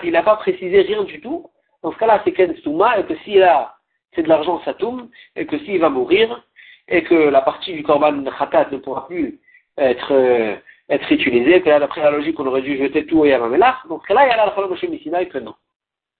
il 0.02 0.14
a 0.16 0.22
pas 0.22 0.36
précisé 0.36 0.82
rien 0.82 1.04
du 1.04 1.20
tout. 1.20 1.50
Dans 1.82 1.92
ce 1.92 1.98
cas-là, 1.98 2.22
c'est 2.24 2.32
Ken 2.32 2.54
Stouma 2.56 2.98
et 2.98 3.04
que 3.04 3.16
s'il 3.18 3.42
a, 3.42 3.76
c'est 4.14 4.22
de 4.22 4.28
l'argent 4.28 4.62
Satoum 4.64 5.08
et 5.36 5.46
que 5.46 5.58
s'il 5.58 5.80
va 5.80 5.90
mourir 5.90 6.42
et 6.88 7.02
que 7.02 7.14
la 7.14 7.42
partie 7.42 7.72
du 7.72 7.82
korban 7.82 8.24
khatat 8.38 8.68
ne 8.70 8.78
pourra 8.78 9.06
plus 9.06 9.40
être, 9.78 10.12
euh, 10.12 10.56
être 10.88 11.10
utilisée, 11.10 11.62
que 11.62 11.68
là, 11.68 11.80
d'après 11.80 12.02
la 12.02 12.10
logique, 12.10 12.38
on 12.38 12.46
aurait 12.46 12.62
dû 12.62 12.76
jeter 12.76 13.06
tout 13.06 13.20
au 13.20 13.24
Yamamelach. 13.24 13.86
Donc 13.88 14.08
là, 14.08 14.26
il 14.26 14.28
y 14.28 14.32
a 14.32 14.36
la 14.36 14.66
Moshe 14.66 14.82
Misinaï 14.84 15.28
que 15.28 15.38
non. 15.38 15.54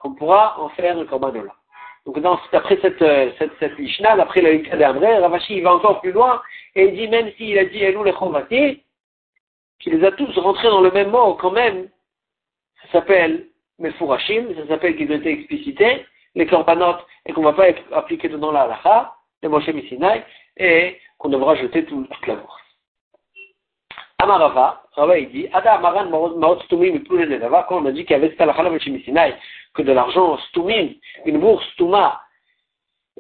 On 0.03 0.14
pourra 0.14 0.61
en 0.61 0.69
faire 0.71 0.99
un 0.99 1.05
korbanola. 1.07 1.55
Donc 2.06 2.20
d'après 2.52 2.78
cette, 2.82 3.00
euh, 3.00 3.30
cette, 3.38 3.52
cette 3.58 3.78
Mishnah, 3.78 4.16
d'après 4.16 4.42
la 4.42 4.52
Lika 4.52 4.76
d'Amré, 4.76 5.18
Ravashi 5.18 5.61
va 5.61 5.75
encore 5.75 6.00
plus 6.00 6.12
loin 6.12 6.42
et 6.75 6.84
il 6.87 6.94
dit 6.94 7.08
même 7.08 7.32
s'il 7.37 7.58
a 7.58 7.64
dit 7.64 7.82
Elou 7.82 8.04
les 8.04 8.12
Chomati, 8.12 8.82
qu'il 9.80 9.94
les 9.94 10.06
a 10.06 10.12
tous 10.12 10.37
rentrés 10.38 10.68
dans 10.68 10.82
le 10.82 10.90
même 10.90 11.11
mot 11.11 11.34
quand 11.34 11.50
même, 11.50 11.88
ça 12.82 12.92
s'appelle 12.92 13.46
Mefourachim, 13.78 14.46
ça 14.56 14.66
s'appelle 14.68 15.00
été 15.00 15.30
explicités, 15.30 16.04
les 16.34 16.46
corbanotes, 16.46 17.04
et 17.26 17.32
qu'on 17.32 17.40
ne 17.40 17.46
va 17.46 17.52
pas 17.52 17.66
appliquer 17.92 18.28
dedans 18.28 18.52
la 18.52 18.62
halacha, 18.62 19.14
les 19.42 19.49
Moshe 19.49 19.68
Misinaï, 19.68 20.23
et 20.56 20.99
qu'on 21.18 21.28
devra 21.28 21.54
jeter 21.56 21.84
toute 21.84 22.26
la 22.26 22.37
bourse. 22.37 22.61
Amarava, 24.18 24.84
Rava 24.92 25.18
il 25.18 25.30
dit, 25.30 25.49
Ada 25.52 25.75
Amaran 25.75 26.06
Maot 26.06 26.61
Stumim 26.62 26.96
et 26.96 27.26
Nedava, 27.26 27.66
quand 27.68 27.82
on 27.82 27.87
a 27.87 27.92
dit 27.92 28.04
qu'il 28.04 28.12
y 28.12 28.14
avait 28.14 28.30
cette 28.30 28.40
halacha 28.40 28.62
Moshe 28.62 28.87
Misinaï, 28.87 29.34
que 29.75 29.83
de 29.83 29.93
l'argent 29.93 30.38
Stumim, 30.49 30.95
une 31.26 31.40
bourse 31.40 31.64
Stuma, 31.73 32.21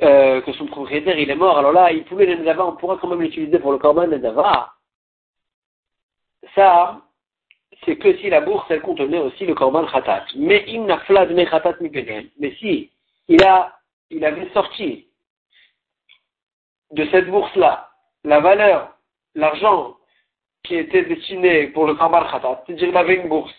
euh, 0.02 0.40
que 0.40 0.52
son 0.52 0.66
propriétaire 0.66 1.18
il 1.18 1.30
est 1.30 1.36
mort, 1.36 1.58
alors 1.58 1.72
là, 1.72 1.92
il 1.92 2.04
pouvait 2.04 2.26
les 2.26 2.36
Nedava, 2.36 2.66
on 2.66 2.76
pourra 2.76 2.96
quand 2.96 3.08
même 3.08 3.20
l'utiliser 3.20 3.58
pour 3.58 3.72
le 3.72 3.78
korban 3.78 4.06
Nedava. 4.06 4.72
Ça, 6.54 7.00
c'est 7.84 7.96
que 7.96 8.16
si 8.18 8.30
la 8.30 8.40
bourse, 8.40 8.66
elle 8.70 8.80
contenait 8.80 9.18
aussi 9.18 9.44
le 9.46 9.54
korban 9.54 9.86
khatat. 9.86 10.26
Mais 10.36 10.64
il 10.68 10.84
n'a 10.84 10.98
flad 11.00 11.30
me 11.30 11.44
khatat 11.44 11.76
Mais 12.38 12.54
si 12.60 12.90
il 13.28 13.42
a, 13.44 13.78
il 14.10 14.24
avait 14.24 14.48
sorti 14.50 15.08
de 16.92 17.04
cette 17.10 17.28
bourse-là 17.28 17.90
la 18.24 18.40
valeur, 18.40 18.96
l'argent 19.34 19.96
qui 20.62 20.76
était 20.76 21.04
destiné 21.04 21.66
pour 21.68 21.86
le 21.86 21.94
korban 21.94 22.24
khatat, 22.30 22.62
c'est-à-dire 22.66 22.88
qu'il 22.88 22.96
avait 22.96 23.16
une 23.16 23.28
bourse 23.28 23.54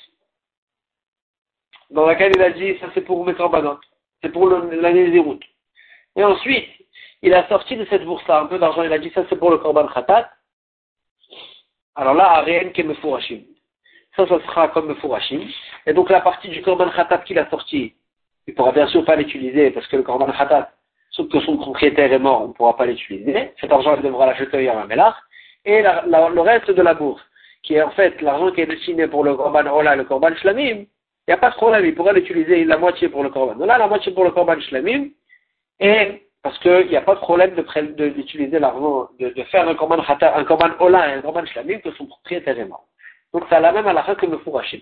dans 1.89 2.05
laquelle 2.05 2.33
il 2.35 2.41
a 2.41 2.51
dit 2.51 2.77
ça 2.79 2.87
c'est 2.93 3.01
pour 3.01 3.25
mes 3.25 3.33
korbanot, 3.33 3.79
c'est 4.21 4.29
pour 4.29 4.49
l'année 4.49 5.09
des 5.09 5.19
routes. 5.19 5.43
Et 6.15 6.23
ensuite, 6.23 6.67
il 7.21 7.33
a 7.33 7.47
sorti 7.47 7.75
de 7.75 7.85
cette 7.85 8.05
bourse-là 8.05 8.41
un 8.41 8.45
peu 8.45 8.59
d'argent, 8.59 8.83
il 8.83 8.93
a 8.93 8.99
dit 8.99 9.11
ça 9.13 9.23
c'est 9.29 9.35
pour 9.37 9.51
le 9.51 9.57
korban 9.57 9.87
khatat. 9.87 10.29
Alors 11.95 12.13
là, 12.13 12.31
Ariane 12.31 12.71
qui 12.71 12.83
me 12.83 12.93
fourachim. 12.95 13.41
Ça, 14.15 14.27
ça 14.27 14.39
sera 14.41 14.67
comme 14.69 14.87
me 14.87 14.95
fourachim. 14.95 15.41
Et 15.85 15.93
donc 15.93 16.09
la 16.09 16.21
partie 16.21 16.49
du 16.49 16.61
korban 16.61 16.89
khatat 16.89 17.19
qu'il 17.19 17.39
a 17.39 17.49
sorti, 17.49 17.93
il 18.47 18.53
pourra 18.53 18.71
bien 18.71 18.87
sûr 18.87 19.03
pas 19.05 19.15
l'utiliser 19.15 19.71
parce 19.71 19.87
que 19.87 19.97
le 19.97 20.03
korban 20.03 20.31
khatat, 20.31 20.71
sauf 21.11 21.29
que 21.29 21.39
son 21.41 21.57
propriétaire 21.57 22.11
est 22.11 22.19
mort, 22.19 22.43
on 22.43 22.47
ne 22.49 22.53
pourra 22.53 22.75
pas 22.75 22.85
l'utiliser. 22.85 23.53
Cet 23.59 23.71
argent, 23.71 23.95
il 23.95 24.01
devra 24.01 24.25
l'acheter 24.25 24.69
à 24.69 24.75
Mamelach. 24.75 25.15
Et 25.63 25.81
le 25.81 26.41
reste 26.41 26.69
de 26.69 26.81
la 26.81 26.93
bourse, 26.93 27.21
qui 27.63 27.73
est 27.75 27.81
en 27.81 27.89
fait 27.91 28.21
l'argent 28.21 28.51
qui 28.51 28.61
est 28.61 28.67
destiné 28.67 29.07
pour 29.07 29.23
le 29.23 29.35
korban 29.35 29.65
Ola 29.65 29.95
et 29.95 29.97
le 29.97 30.03
korban 30.03 30.35
Shlamim, 30.35 30.85
il 31.27 31.31
n'y 31.31 31.33
a 31.33 31.37
pas 31.37 31.49
de 31.49 31.55
problème, 31.55 31.85
il 31.85 31.95
pourra 31.95 32.13
l'utiliser 32.13 32.63
la 32.65 32.77
moitié 32.77 33.09
pour 33.09 33.23
le 33.23 33.29
korban 33.29 33.59
Ola, 33.59 33.77
la 33.77 33.87
moitié 33.87 34.11
pour 34.11 34.23
le 34.23 34.31
korban 34.31 34.59
Shlamim, 34.59 35.09
et 35.79 36.27
parce 36.43 36.59
qu'il 36.59 36.87
n'y 36.87 36.95
a 36.95 37.01
pas 37.01 37.15
de 37.15 37.19
problème 37.19 37.55
d'utiliser 37.55 38.59
l'argent, 38.59 39.09
de, 39.19 39.43
faire 39.45 39.67
un 39.67 39.73
korban, 39.73 39.97
un 39.99 40.43
korban 40.43 40.71
Ola 40.79 41.09
et 41.09 41.13
un 41.13 41.21
korban 41.21 41.45
Shlamim 41.45 41.79
que 41.79 41.91
son 41.93 42.05
propriétaire 42.05 42.59
est 42.59 42.65
mort. 42.65 42.87
Donc 43.33 43.45
c'est 43.49 43.59
la 43.59 43.71
même 43.71 43.85
fin 44.03 44.15
que 44.15 44.27
le 44.27 44.37
Fourachim. 44.37 44.81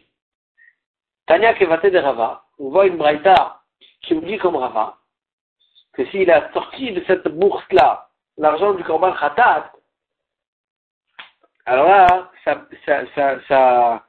Tanya 1.26 1.54
Kevate 1.54 1.86
de 1.86 1.98
Rava, 1.98 2.44
on 2.60 2.70
voit 2.70 2.88
une 2.88 2.98
braïta 2.98 3.62
qui 4.02 4.14
me 4.14 4.22
dit 4.22 4.38
comme 4.38 4.58
Rava, 4.58 4.98
que 5.94 6.06
s'il 6.08 6.30
a 6.30 6.52
sorti 6.52 6.92
de 6.92 7.02
cette 7.08 7.28
bourse-là 7.30 8.10
l'argent 8.38 8.74
du 8.74 8.84
Korban 8.84 9.14
Khatat, 9.14 9.72
alors 11.66 11.88
là, 11.88 12.32
ça, 12.44 12.62
ça, 12.86 13.04
ça, 13.16 13.40
ça, 13.48 14.04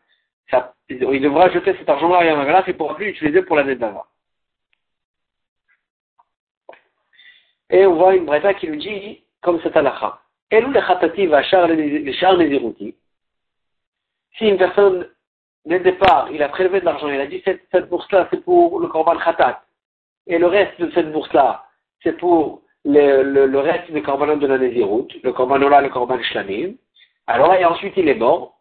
il 0.88 1.20
devra 1.22 1.50
jeter 1.50 1.74
cet 1.76 1.88
argent-là 1.88 2.18
à 2.18 2.24
Yamagala, 2.24 2.64
il 2.66 2.76
pourra 2.76 2.94
plus 2.94 3.06
l'utiliser 3.06 3.42
pour 3.42 3.56
l'année 3.56 3.76
d'avant. 3.76 4.04
Et 7.70 7.86
on 7.86 7.94
voit 7.94 8.14
une 8.14 8.26
braïta 8.26 8.54
qui 8.54 8.68
nous 8.68 8.76
dit, 8.76 9.22
comme 9.40 9.60
c'est 9.62 9.76
halakha, 9.76 10.20
Elou 10.50 10.70
le 10.70 11.26
va 11.26 11.42
char 11.42 11.66
les 11.66 12.94
Si 14.36 14.46
une 14.46 14.58
personne 14.58 15.08
dès 15.64 15.78
le 15.78 15.84
départ, 15.84 16.28
il 16.32 16.42
a 16.42 16.48
prélevé 16.48 16.80
de 16.80 16.84
l'argent, 16.84 17.08
il 17.08 17.20
a 17.20 17.26
dit 17.26 17.42
cette, 17.44 17.88
bourse-là, 17.88 18.28
c'est 18.30 18.44
pour 18.44 18.78
le 18.80 18.88
Korban 18.88 19.16
Khatat. 19.18 19.62
Et 20.26 20.38
le 20.38 20.46
reste 20.46 20.80
de 20.80 20.90
cette 20.92 21.10
bourse-là, 21.12 21.64
c'est 22.02 22.16
pour 22.18 22.62
le, 22.84 23.58
reste 23.58 23.90
des 23.90 24.02
Korbanot 24.02 24.36
de 24.36 24.46
la 24.46 24.58
Nézirut, 24.58 25.08
le 25.22 25.32
Korban 25.32 25.62
Ola, 25.62 25.80
le 25.80 25.88
Korban 25.88 26.22
Shlamim. 26.22 26.74
Alors 27.26 27.54
et 27.54 27.64
ensuite 27.64 27.94
il 27.96 28.08
est 28.08 28.14
mort. 28.14 28.53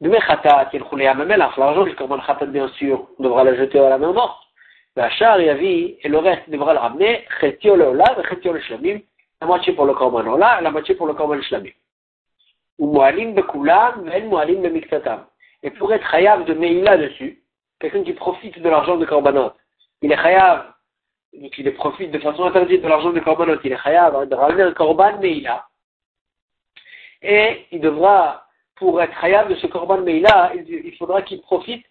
De 0.00 0.10
Khatat, 0.10 0.70
il 0.72 0.82
roulait 0.82 1.08
à 1.08 1.14
l'argent 1.14 1.84
du 1.84 1.94
Korban 1.96 2.20
Khatat, 2.20 2.46
bien 2.46 2.68
sûr, 2.68 3.08
on 3.18 3.22
devra 3.24 3.44
le 3.44 3.56
jeter 3.56 3.80
à 3.80 3.88
la 3.88 3.98
main 3.98 4.12
morte. 4.12 4.42
Bachar, 4.94 5.40
Yavi, 5.40 5.96
et 6.02 6.08
le 6.08 6.18
reste 6.18 6.48
devra 6.50 6.72
le 6.72 6.78
ramener, 6.78 7.24
Chetio 7.40 7.76
le 7.76 7.86
Ola, 7.86 8.04
Chetio 8.28 8.52
le 8.52 8.60
Shlamim, 8.60 9.00
la 9.40 9.46
moitié 9.46 9.72
pour 9.72 9.86
le 9.86 9.94
Korban 9.94 10.26
Ola, 10.26 10.60
la 10.60 10.70
moitié 10.70 10.94
pour 10.94 11.06
le 11.06 11.14
Korban 11.14 11.40
Shlamim. 11.42 11.72
Ou 12.78 12.92
Moalim 12.92 13.34
Bekulam, 13.34 14.08
Ven 14.08 14.28
Moalim 14.28 14.62
Bemiktatam 14.62 15.26
et 15.62 15.70
pour 15.70 15.92
être 15.92 16.08
chayav 16.10 16.44
de 16.44 16.54
Meïla 16.54 16.96
dessus, 16.96 17.42
quelqu'un 17.80 18.04
qui 18.04 18.12
profite 18.12 18.60
de 18.60 18.68
l'argent 18.68 18.96
de 18.96 19.04
Korbanot, 19.04 19.52
il 20.02 20.12
est 20.12 20.16
chayav, 20.16 20.72
donc 21.32 21.56
il 21.58 21.74
profite 21.74 22.10
de 22.10 22.18
façon 22.18 22.44
interdite 22.44 22.82
de 22.82 22.88
l'argent 22.88 23.12
de 23.12 23.20
Korbanot, 23.20 23.58
il 23.64 23.72
est 23.72 23.82
chayav 23.82 24.28
de 24.28 24.34
ramener 24.34 24.62
un 24.62 24.72
Korban 24.72 25.18
Meïla, 25.18 25.66
et 27.22 27.66
il 27.72 27.80
devra, 27.80 28.47
pour 28.78 29.00
être 29.02 29.18
chayav 29.20 29.48
de 29.48 29.54
ce 29.56 29.66
Korban 29.66 30.02
Meïla, 30.02 30.52
il 30.54 30.94
faudra 30.96 31.22
qu'il 31.22 31.40
profite 31.42 31.84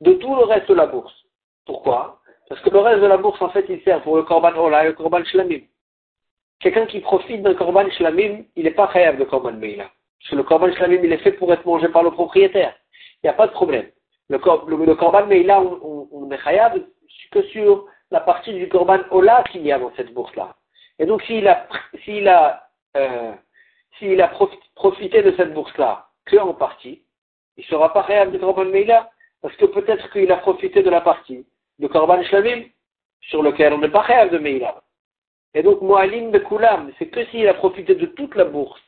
de 0.00 0.14
tout 0.14 0.34
le 0.34 0.44
reste 0.44 0.68
de 0.68 0.74
la 0.74 0.86
bourse. 0.86 1.14
Pourquoi? 1.66 2.20
Parce 2.48 2.60
que 2.60 2.70
le 2.70 2.80
reste 2.80 3.00
de 3.00 3.06
la 3.06 3.16
bourse, 3.16 3.40
en 3.40 3.50
fait, 3.50 3.64
il 3.68 3.80
sert 3.82 4.02
pour 4.02 4.16
le 4.16 4.24
Korban 4.24 4.54
Ola 4.56 4.84
et 4.84 4.88
le 4.88 4.92
Korban 4.94 5.24
Shlamim. 5.24 5.60
Quelqu'un 6.60 6.86
qui 6.86 7.00
profite 7.00 7.42
d'un 7.42 7.54
Korban 7.54 7.88
Shlamim, 7.90 8.44
il 8.56 8.64
n'est 8.64 8.72
pas 8.72 8.90
chayav 8.92 9.16
de 9.16 9.24
Korban 9.24 9.52
Meïla. 9.52 9.84
Parce 10.18 10.30
que 10.30 10.36
le 10.36 10.42
Korban 10.42 10.72
Shlamim, 10.72 11.00
il 11.02 11.12
est 11.12 11.18
fait 11.18 11.32
pour 11.32 11.52
être 11.52 11.64
mangé 11.64 11.88
par 11.88 12.02
le 12.02 12.10
propriétaire 12.10 12.74
il 13.22 13.26
n'y 13.26 13.30
a 13.30 13.34
pas 13.34 13.46
de 13.46 13.52
problème. 13.52 13.86
Le, 14.28 14.38
le, 14.66 14.84
le 14.84 14.94
korban, 14.94 15.26
mais 15.26 15.42
là, 15.42 15.60
on, 15.60 16.08
on, 16.10 16.30
est 16.30 16.38
khayab 16.38 16.82
que 17.30 17.42
sur 17.48 17.86
la 18.10 18.20
partie 18.20 18.52
du 18.52 18.68
korban 18.68 19.00
Ola 19.10 19.44
qu'il 19.50 19.62
y 19.62 19.72
a 19.72 19.78
dans 19.78 19.92
cette 19.96 20.12
bourse-là. 20.12 20.56
Et 20.98 21.06
donc, 21.06 21.22
s'il 21.22 21.46
a, 21.48 22.68
euh, 22.96 23.32
s'il 23.98 24.20
a 24.20 24.30
profité 24.74 25.22
de 25.22 25.32
cette 25.36 25.54
bourse-là 25.54 26.08
que 26.24 26.36
en 26.36 26.54
partie, 26.54 27.02
il 27.56 27.64
sera 27.64 27.92
pas 27.92 28.04
khayab 28.04 28.32
du 28.32 28.38
korban 28.38 28.64
Meila, 28.66 29.10
parce 29.40 29.56
que 29.56 29.66
peut-être 29.66 30.10
qu'il 30.12 30.30
a 30.30 30.36
profité 30.36 30.82
de 30.82 30.90
la 30.90 31.00
partie 31.00 31.46
du 31.78 31.88
korban 31.88 32.22
Shlamim, 32.24 32.64
sur 33.20 33.42
lequel 33.42 33.72
on 33.72 33.78
n'est 33.78 33.88
pas 33.88 34.04
khayab 34.04 34.30
de 34.30 34.38
Meila. 34.38 34.82
Et 35.54 35.62
donc, 35.62 35.82
Moalim 35.82 36.30
de 36.30 36.38
Koulam, 36.38 36.90
c'est 36.98 37.08
que 37.08 37.24
s'il 37.26 37.46
a 37.46 37.54
profité 37.54 37.94
de 37.94 38.06
toute 38.06 38.34
la 38.36 38.44
bourse 38.44 38.80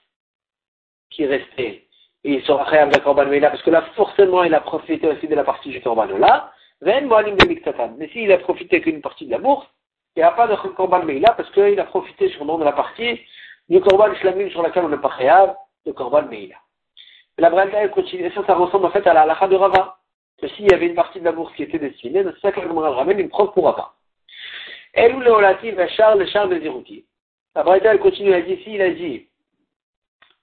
qui 1.10 1.26
restait, 1.26 1.84
et 2.24 2.32
il 2.34 2.42
sera 2.44 2.64
khayab 2.70 2.90
de 2.92 2.98
Korban 3.00 3.26
Meila, 3.26 3.50
parce 3.50 3.62
que 3.62 3.70
là, 3.70 3.82
forcément, 3.96 4.44
il 4.44 4.54
a 4.54 4.60
profité 4.60 5.06
aussi 5.08 5.28
de 5.28 5.34
la 5.34 5.44
partie 5.44 5.68
du 5.68 5.80
Korban 5.82 6.06
là. 6.06 6.52
Mais 6.80 8.08
s'il 8.12 8.32
a 8.32 8.38
profité 8.38 8.80
qu'une 8.80 9.00
partie 9.00 9.26
de 9.26 9.30
la 9.30 9.38
bourse, 9.38 9.66
il 10.16 10.20
n'y 10.20 10.24
a 10.24 10.32
pas 10.32 10.46
de 10.46 10.54
Korban 10.54 11.04
Meila, 11.04 11.32
parce 11.32 11.50
qu'il 11.50 11.78
a 11.78 11.84
profité 11.84 12.28
sûrement 12.30 12.58
de 12.58 12.64
la 12.64 12.72
partie 12.72 13.20
du 13.68 13.80
Korban 13.80 14.12
Islamim 14.12 14.48
sur 14.50 14.62
laquelle 14.62 14.84
on 14.84 14.88
n'est 14.88 14.96
pas 14.96 15.14
khayab, 15.16 15.54
de 15.86 15.92
Korban 15.92 16.22
Meila. 16.22 16.56
La 17.38 17.50
Brenda, 17.50 17.78
elle 17.78 17.90
continue, 17.90 18.30
ça, 18.32 18.44
ça 18.46 18.54
ressemble 18.54 18.86
en 18.86 18.90
fait 18.90 19.06
à 19.06 19.14
la 19.14 19.22
halakha 19.22 19.48
de 19.48 19.56
Rava. 19.56 19.96
Que 20.40 20.48
s'il 20.48 20.70
y 20.70 20.74
avait 20.74 20.86
une 20.86 20.94
partie 20.94 21.20
de 21.20 21.24
la 21.24 21.32
bourse 21.32 21.54
qui 21.54 21.62
était 21.62 21.78
destinée, 21.78 22.24
c'est 22.24 22.40
ça 22.40 22.52
que 22.52 22.60
ramène 22.60 23.20
une 23.20 23.28
preuve 23.28 23.52
pour 23.52 23.64
Rava. 23.64 23.92
Elle 24.92 25.14
ou 25.14 25.20
le 25.20 25.30
Olati, 25.30 25.70
le 25.70 25.86
char, 25.88 26.16
de 26.16 26.60
Zirouti. 26.60 27.04
La 27.54 27.62
Brenda, 27.62 27.92
elle 27.92 28.00
continue, 28.00 28.30
elle 28.30 28.46
dit, 28.46 28.62
s'il 28.64 28.82
a 28.82 28.90
dit, 28.90 29.28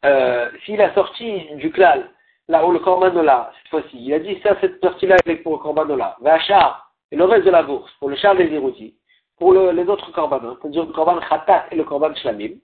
euh, 0.05 0.49
s'il 0.65 0.81
a 0.81 0.93
sorti 0.93 1.47
du 1.55 1.71
klal, 1.71 2.09
là 2.47 2.65
où 2.65 2.71
le 2.71 2.79
corbanola, 2.79 3.51
cette 3.57 3.69
fois-ci, 3.69 3.97
il 3.97 4.13
a 4.13 4.19
dit 4.19 4.39
ça, 4.43 4.55
cette 4.59 4.79
partie-là 4.79 5.17
est 5.25 5.35
pour 5.37 5.53
le 5.53 5.59
corbanola, 5.59 6.17
char 6.47 6.91
et 7.11 7.15
le 7.15 7.25
reste 7.25 7.45
de 7.45 7.51
la 7.51 7.63
bourse, 7.63 7.91
pour 7.99 8.09
le 8.09 8.15
char 8.15 8.35
des 8.35 8.51
éroutis, 8.51 8.95
pour 9.37 9.53
le, 9.53 9.71
les 9.71 9.87
autres 9.87 10.11
korbanos, 10.11 10.57
c'est-à-dire 10.61 10.85
le 10.85 10.93
korban 10.93 11.19
khatat 11.19 11.65
et 11.71 11.75
le 11.75 11.83
korban 11.83 12.15
shlamim. 12.15 12.55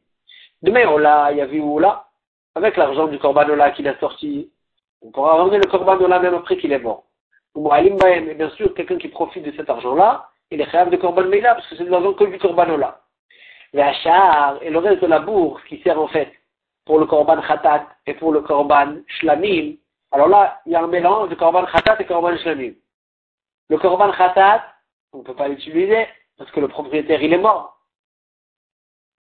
Demain, 0.62 0.88
on 0.88 1.00
il 1.32 1.38
y 1.38 1.42
a 1.42 1.46
vu 1.46 1.60
où 1.60 1.80
là, 1.80 2.07
avec 2.58 2.76
l'argent 2.76 3.08
du 3.08 3.20
corbanola 3.20 3.72
qu'il 3.72 3.88
a 3.88 3.98
sorti, 4.00 4.50
on 5.02 5.12
pourra 5.12 5.36
ramener 5.36 5.58
le 5.60 5.70
corbanola 5.70 6.20
même 6.20 6.34
après 6.34 6.58
qu'il 6.58 6.72
est 6.72 6.80
mort. 6.80 7.04
Ou 7.56 7.70
bien 7.70 8.50
sûr, 8.52 8.74
quelqu'un 8.74 8.98
qui 8.98 9.08
profite 9.08 9.44
de 9.44 9.52
cet 9.56 9.70
argent-là, 9.70 10.30
il 10.50 10.60
est 10.60 10.66
khayab 10.66 10.90
de 10.90 10.98
korban 10.98 11.26
meila 11.26 11.56
parce 11.56 11.68
que 11.68 11.76
c'est 11.76 11.86
dans 11.86 12.14
que 12.14 12.24
du 12.24 12.40
korbanola. 12.40 13.02
Le 13.74 13.82
hachar 13.82 14.58
et 14.62 14.70
le 14.70 14.80
reste 14.80 15.02
de 15.02 15.08
la 15.08 15.20
bourse 15.20 15.62
qui 15.66 15.80
sert 15.82 16.00
en 16.00 16.08
fait 16.08 16.32
pour 16.86 17.00
le 17.00 17.06
korban 17.06 17.42
khatat 17.42 17.86
et 18.08 18.14
pour 18.16 18.32
le 18.32 18.42
korban 18.42 18.96
shlamim. 19.08 19.76
Alors 20.12 20.30
là, 20.30 20.62
il 20.66 20.72
y 20.72 20.76
a 20.76 20.84
un 20.84 20.88
mélange 20.88 21.30
de 21.30 21.36
korban 21.36 21.66
khatat 21.66 21.98
et 22.00 22.06
korban 22.06 22.38
shlamim. 22.38 22.74
Le 23.70 23.78
korban 23.78 24.12
khatat, 24.12 24.64
on 25.14 25.20
ne 25.20 25.24
peut 25.24 25.36
pas 25.36 25.48
l'utiliser 25.48 26.08
parce 26.38 26.50
que 26.52 26.60
le 26.60 26.70
propriétaire 26.70 27.22
il 27.22 27.34
est 27.34 27.38
mort. 27.38 27.77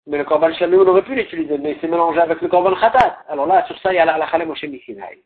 Mais 0.07 0.19
le 0.19 0.25
korban 0.25 0.53
shlamim, 0.55 0.79
on 0.79 0.87
aurait 0.87 1.03
pu 1.03 1.17
l'utiliser, 1.17 1.59
mais 1.59 1.77
c'est 1.81 1.89
mélangé 1.89 2.21
avec 2.21 2.41
le 2.41 2.47
korban 2.47 2.75
khatat. 2.77 3.19
Alors 3.29 3.47
là, 3.47 3.67
sur 3.67 3.77
ça, 3.81 3.93
il 3.93 3.97
y 3.97 3.99
a 3.99 4.05
la 4.05 4.15
halakha 4.15 4.39
Moshe 4.45 4.63
Mishinai. 4.63 5.23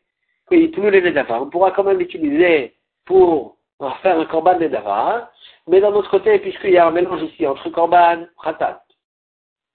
Et 0.49 0.71
tous 0.71 0.81
les 0.81 1.23
on 1.29 1.49
pourra 1.49 1.71
quand 1.71 1.83
même 1.83 1.99
l'utiliser 1.99 2.73
pour 3.05 3.57
faire 4.01 4.19
un 4.19 4.25
korban 4.25 4.57
nedava, 4.57 5.31
mais 5.67 5.79
d'un 5.81 5.93
autre 5.93 6.09
côté, 6.09 6.39
puisqu'il 6.39 6.71
y 6.71 6.77
a 6.77 6.87
un 6.87 6.91
mélange 6.91 7.21
ici 7.21 7.45
entre 7.45 7.69
korban 7.69 8.25
khatat, 8.43 8.81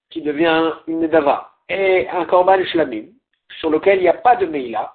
qui 0.09 0.21
devient 0.21 0.73
une 0.87 0.99
nedava, 0.99 1.51
et 1.69 2.07
un 2.09 2.25
korban 2.25 2.63
shlamim, 2.65 3.05
sur 3.59 3.69
lequel 3.69 3.99
il 3.99 4.01
n'y 4.01 4.09
a 4.09 4.13
pas 4.13 4.35
de 4.35 4.45
meila, 4.45 4.93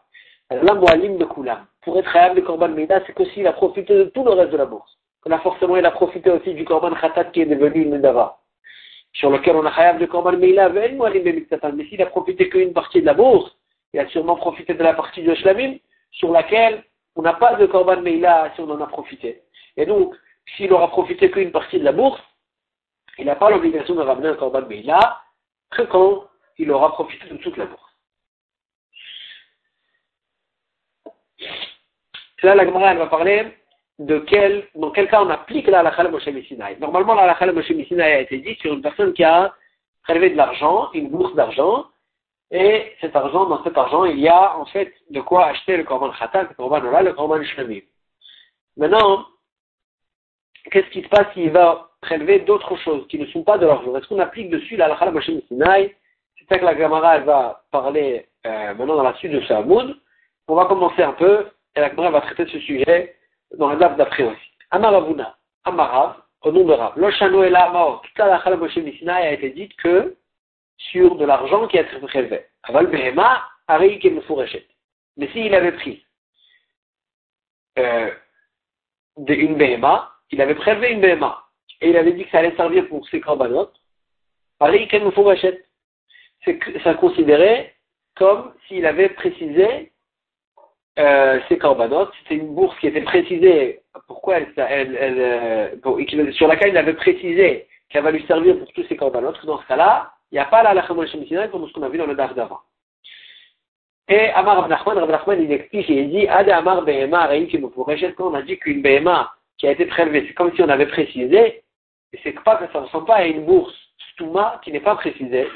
la 0.51 0.75
moalim 0.75 1.17
de 1.17 1.25
koulam. 1.25 1.67
Pour 1.83 1.99
être 1.99 2.09
réel 2.09 2.35
de 2.35 2.43
korban 2.43 2.69
meila, 2.69 3.01
c'est 3.07 3.15
qu'aussi 3.15 3.41
il 3.41 3.47
a 3.47 3.55
profité 3.55 3.95
de 3.95 4.05
tout 4.05 4.25
le 4.25 4.33
reste 4.33 4.53
de 4.53 4.59
la 4.59 4.67
bourse. 4.67 4.99
A 5.31 5.39
forcément, 5.39 5.77
il 5.77 5.87
a 5.87 5.91
profité 5.91 6.31
aussi 6.31 6.53
du 6.53 6.65
korban 6.65 6.95
khatat 6.95 7.25
qui 7.33 7.41
est 7.41 7.47
devenu 7.47 7.83
une 7.83 7.91
nedava 7.93 8.42
sur 9.13 9.31
lequel 9.31 9.57
on 9.57 9.67
a 9.67 9.71
khayab 9.71 9.99
de 9.99 10.07
Korban 10.07 10.37
Meila, 10.39 10.69
mais 10.71 11.85
s'il 11.85 12.03
a 12.03 12.07
profité 12.07 12.49
qu'une 12.49 12.73
partie 12.73 13.01
de 13.01 13.07
la 13.07 13.15
bourse, 13.15 13.55
il 13.93 14.01
a 14.01 14.09
sûrement 14.09 14.37
profité 14.37 14.75
de 14.75 14.83
la 14.83 14.95
partie 14.95 15.23
de 15.23 15.35
Shlamim, 15.35 15.77
sur 16.11 16.31
laquelle 16.33 16.83
on 17.17 17.23
n'a 17.23 17.35
pas 17.35 17.55
de 17.57 17.67
Korban 17.67 18.01
Meila 18.01 18.53
si 18.55 18.61
on 18.63 18.71
en 18.71 18.81
a 18.81 18.87
profité. 18.87 19.43
Et 19.77 19.85
donc, 19.85 20.15
s'il 20.57 20.73
aura 20.73 20.89
profité 20.89 21.31
qu'une 21.31 21.53
partie 21.53 21.79
de 21.79 21.85
la 21.85 21.93
bourse, 21.93 22.21
il 23.19 23.27
n'a 23.27 23.37
pas 23.37 23.51
l'obligation 23.51 23.95
de 23.95 24.01
ramener 24.01 24.29
un 24.29 24.35
Korban 24.35 24.67
Meila 24.67 25.21
que 25.71 25.83
quand 25.83 26.25
il 26.59 26.71
aura 26.71 26.93
profité 26.93 27.29
de 27.29 27.37
toute 27.37 27.57
la 27.57 27.67
bourse. 27.67 27.81
Là, 32.43 32.55
la 32.55 32.65
Gemara, 32.65 32.93
elle 32.93 32.99
va 32.99 33.07
parler 33.07 33.57
dans 34.07 34.91
quel 34.91 35.09
cas 35.09 35.23
on 35.23 35.31
applique 35.31 35.67
la 35.67 35.81
halakha 35.81 36.09
Moshe 36.09 36.29
Sinai. 36.49 36.77
Normalement, 36.81 37.15
la 37.15 37.23
halakha 37.23 37.53
Moshe 37.53 37.73
Sinai 37.89 38.13
a 38.13 38.21
été 38.21 38.39
dit 38.39 38.55
sur 38.57 38.73
une 38.73 38.83
personne 38.83 39.13
qui 39.13 39.25
a 39.25 39.55
prélevé 40.03 40.31
de 40.31 40.37
l'argent, 40.37 40.91
une 40.95 41.09
bourse 41.09 41.35
d'argent, 41.35 41.87
et 42.51 42.93
cet 43.01 43.17
argent, 43.17 43.47
dans 43.47 43.63
cet 43.65 43.79
argent, 43.79 44.05
il 44.05 44.19
y 44.19 44.29
a 44.29 44.59
en 44.59 44.67
fait 44.67 44.93
de 45.11 45.21
quoi 45.21 45.47
acheter 45.47 45.77
le 45.77 45.85
korban 45.85 46.11
khatat, 46.11 46.43
le 46.43 46.55
korban 46.55 46.85
ola, 46.85 47.03
le 47.03 47.13
korban 47.13 47.43
shlamim. 47.43 47.81
Maintenant, 48.77 49.25
qu'est-ce 50.71 50.91
qui 50.91 51.03
se 51.03 51.09
passe 51.09 51.33
s'il 51.33 51.51
va 51.51 51.91
prélever 52.03 52.41
d'autres 52.41 52.77
choses 52.79 53.07
qui 53.09 53.19
ne 53.19 53.27
sont 53.27 53.43
pas 53.43 53.59
de 53.59 53.67
l'argent? 53.67 53.97
Est-ce 53.97 54.09
qu'on 54.09 54.19
applique 54.19 54.51
dessus 54.51 54.77
la 54.77 54.87
halakha 54.87 55.11
Moshe 55.11 55.31
Sinai 55.49 55.97
C'est 56.39 56.49
ça 56.49 56.59
que 56.59 56.65
la 56.65 56.77
Gemara 56.77 57.17
elle 57.17 57.25
va 57.25 57.65
parler 57.71 58.27
euh, 58.47 58.75
maintenant 58.75 58.97
dans 58.97 59.03
la 59.03 59.15
suite 59.15 59.33
de 59.33 59.41
ce 59.43 59.53
Hamoud. 59.53 59.97
On 60.49 60.55
va 60.55 60.67
commencer 60.67 61.03
un 61.03 61.13
peu, 61.13 61.47
et 61.75 61.81
la 61.81 61.89
Gemara 61.91 62.11
va 62.11 62.21
traiter 62.21 62.47
ce 62.47 62.59
sujet 62.59 63.17
dans 63.59 63.69
la 63.71 63.77
date 63.77 63.97
d'après 63.97 64.25
aussi. 64.25 64.51
Amaravuna, 64.71 65.37
Amarav, 65.65 66.17
au 66.43 66.53
nom 66.53 66.65
de 66.65 66.73
Rav. 66.73 66.93
Loshano 66.97 67.45
et 67.45 67.51
la 67.51 67.71
Lachala 68.17 68.57
Moshe 68.57 68.79
a 68.79 69.33
été 69.33 69.51
dite 69.51 69.75
que 69.77 70.17
sur 70.77 71.17
de 71.17 71.25
l'argent 71.25 71.67
qui 71.69 71.79
a 71.79 71.83
été 71.83 71.99
prélevé. 72.07 72.47
Aval 72.65 72.89
Behema, 72.89 73.43
Ari 73.69 73.99
Kemefureshet. 73.99 74.67
Mais 75.17 75.29
s'il 75.29 75.55
avait 75.55 75.73
pris 75.73 76.05
euh, 77.79 78.11
une 79.17 79.57
Behema, 79.57 80.11
il 80.31 80.41
avait 80.41 80.55
prélevé 80.55 80.93
une 80.93 81.01
Behema, 81.01 81.45
et 81.81 81.91
il 81.91 81.97
avait 81.97 82.13
dit 82.13 82.25
que 82.25 82.31
ça 82.31 82.39
allait 82.39 82.57
servir 82.57 82.89
pour 82.89 83.07
ses 83.09 83.21
korbanot, 83.21 83.71
Ari 84.61 84.89
Kemefureshet. 84.89 85.65
C'est 86.45 86.97
considéré 86.99 87.73
comme 88.17 88.53
s'il 88.67 88.85
avait 88.85 89.11
précisé 89.11 89.92
euh, 90.99 91.41
ces 91.49 91.59
corbanotes, 91.59 92.13
c'était 92.23 92.37
une 92.37 92.55
bourse 92.55 92.79
qui 92.79 92.87
était 92.87 93.01
précisée, 93.01 93.81
pourquoi 94.07 94.39
elle, 94.39 94.53
elle, 94.57 94.97
elle 95.01 95.21
euh, 95.87 96.33
sur 96.33 96.49
laquelle 96.49 96.71
il 96.71 96.77
avait 96.77 96.95
précisé 96.95 97.67
qu'elle 97.89 98.05
va 98.05 98.11
lui 98.11 98.25
servir 98.27 98.59
pour 98.59 98.71
tous 98.73 98.85
ces 98.89 98.97
corbanotes, 98.97 99.45
dans 99.47 99.61
ce 99.61 99.67
cas-là, 99.69 100.13
il 100.31 100.37
n'y 100.37 100.41
a 100.41 100.47
pas 100.47 100.63
la 100.63 100.71
halakha 100.71 100.95
comme 100.95 101.07
ce 101.07 101.73
qu'on 101.73 101.83
a 101.83 101.89
vu 101.89 101.99
dans 101.99 102.07
le 102.07 102.15
daf 102.15 102.35
d'avant. 102.35 102.61
Et 104.09 104.31
Amar 104.31 104.61
Rav 104.61 104.69
Nachman, 104.69 104.99
Rav 104.99 105.11
Nachman, 105.11 105.43
il 105.43 105.53
explique, 105.53 105.89
il 105.89 106.11
dit, 106.11 106.29
Ade 106.29 106.51
Amar 106.51 106.83
Behema, 106.83 107.29
qui 107.47 107.59
me 107.59 107.69
pourrait 107.69 107.97
quand 108.17 108.31
on 108.31 108.35
a 108.35 108.43
dit 108.43 108.59
qu'une 108.59 108.83
Behema 108.83 109.33
qui 109.59 109.67
a 109.69 109.73
été 109.73 109.87
prélevée, 109.87 110.25
c'est 110.27 110.35
comme 110.35 110.55
si 110.55 110.63
on 110.63 110.69
avait 110.69 110.87
précisé, 110.87 111.63
et 112.13 112.21
c'est 112.23 112.39
pas 112.43 112.57
que 112.57 112.71
ça 112.73 112.81
ne 112.81 112.85
ressemble 112.85 113.07
pas 113.07 113.17
à 113.17 113.25
une 113.25 113.45
bourse 113.45 113.75
Stouma 114.13 114.61
qui 114.65 114.73
n'est 114.73 114.81
pas 114.81 114.97
précisée, 114.97 115.49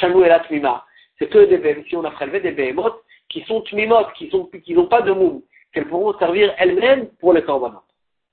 Chanou 0.00 0.24
et. 0.24 0.30
C'est 1.18 1.28
que 1.28 1.44
des 1.44 1.84
si 1.88 1.96
on 1.96 2.04
a 2.04 2.10
prélevé 2.10 2.40
des 2.40 2.50
Behemoth 2.50 3.03
qui 3.34 3.42
sont 3.46 3.62
tmimot, 3.62 4.06
qui 4.14 4.74
n'ont 4.74 4.86
pas 4.86 5.02
de 5.02 5.10
moum, 5.10 5.42
qu'elles 5.72 5.88
pourront 5.88 6.16
servir 6.18 6.54
elles-mêmes 6.56 7.08
pour 7.18 7.32
les 7.32 7.42
korbanot. 7.42 7.82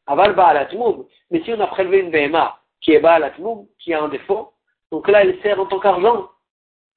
Aval 0.06 0.36
ba'alat 0.36 0.72
moum. 0.76 1.06
Mais 1.32 1.42
si 1.42 1.52
on 1.52 1.60
a 1.60 1.66
prélevé 1.66 2.02
une 2.02 2.12
BMA 2.12 2.56
qui 2.82 2.94
est 2.94 3.00
ba'alat 3.00 3.34
moum, 3.40 3.66
qui 3.80 3.96
a 3.96 4.04
un 4.04 4.10
défaut, 4.10 4.54
donc 4.92 5.08
là, 5.08 5.24
elle 5.24 5.42
sert 5.42 5.60
en 5.60 5.66
tant 5.66 5.80
qu'argent. 5.80 6.30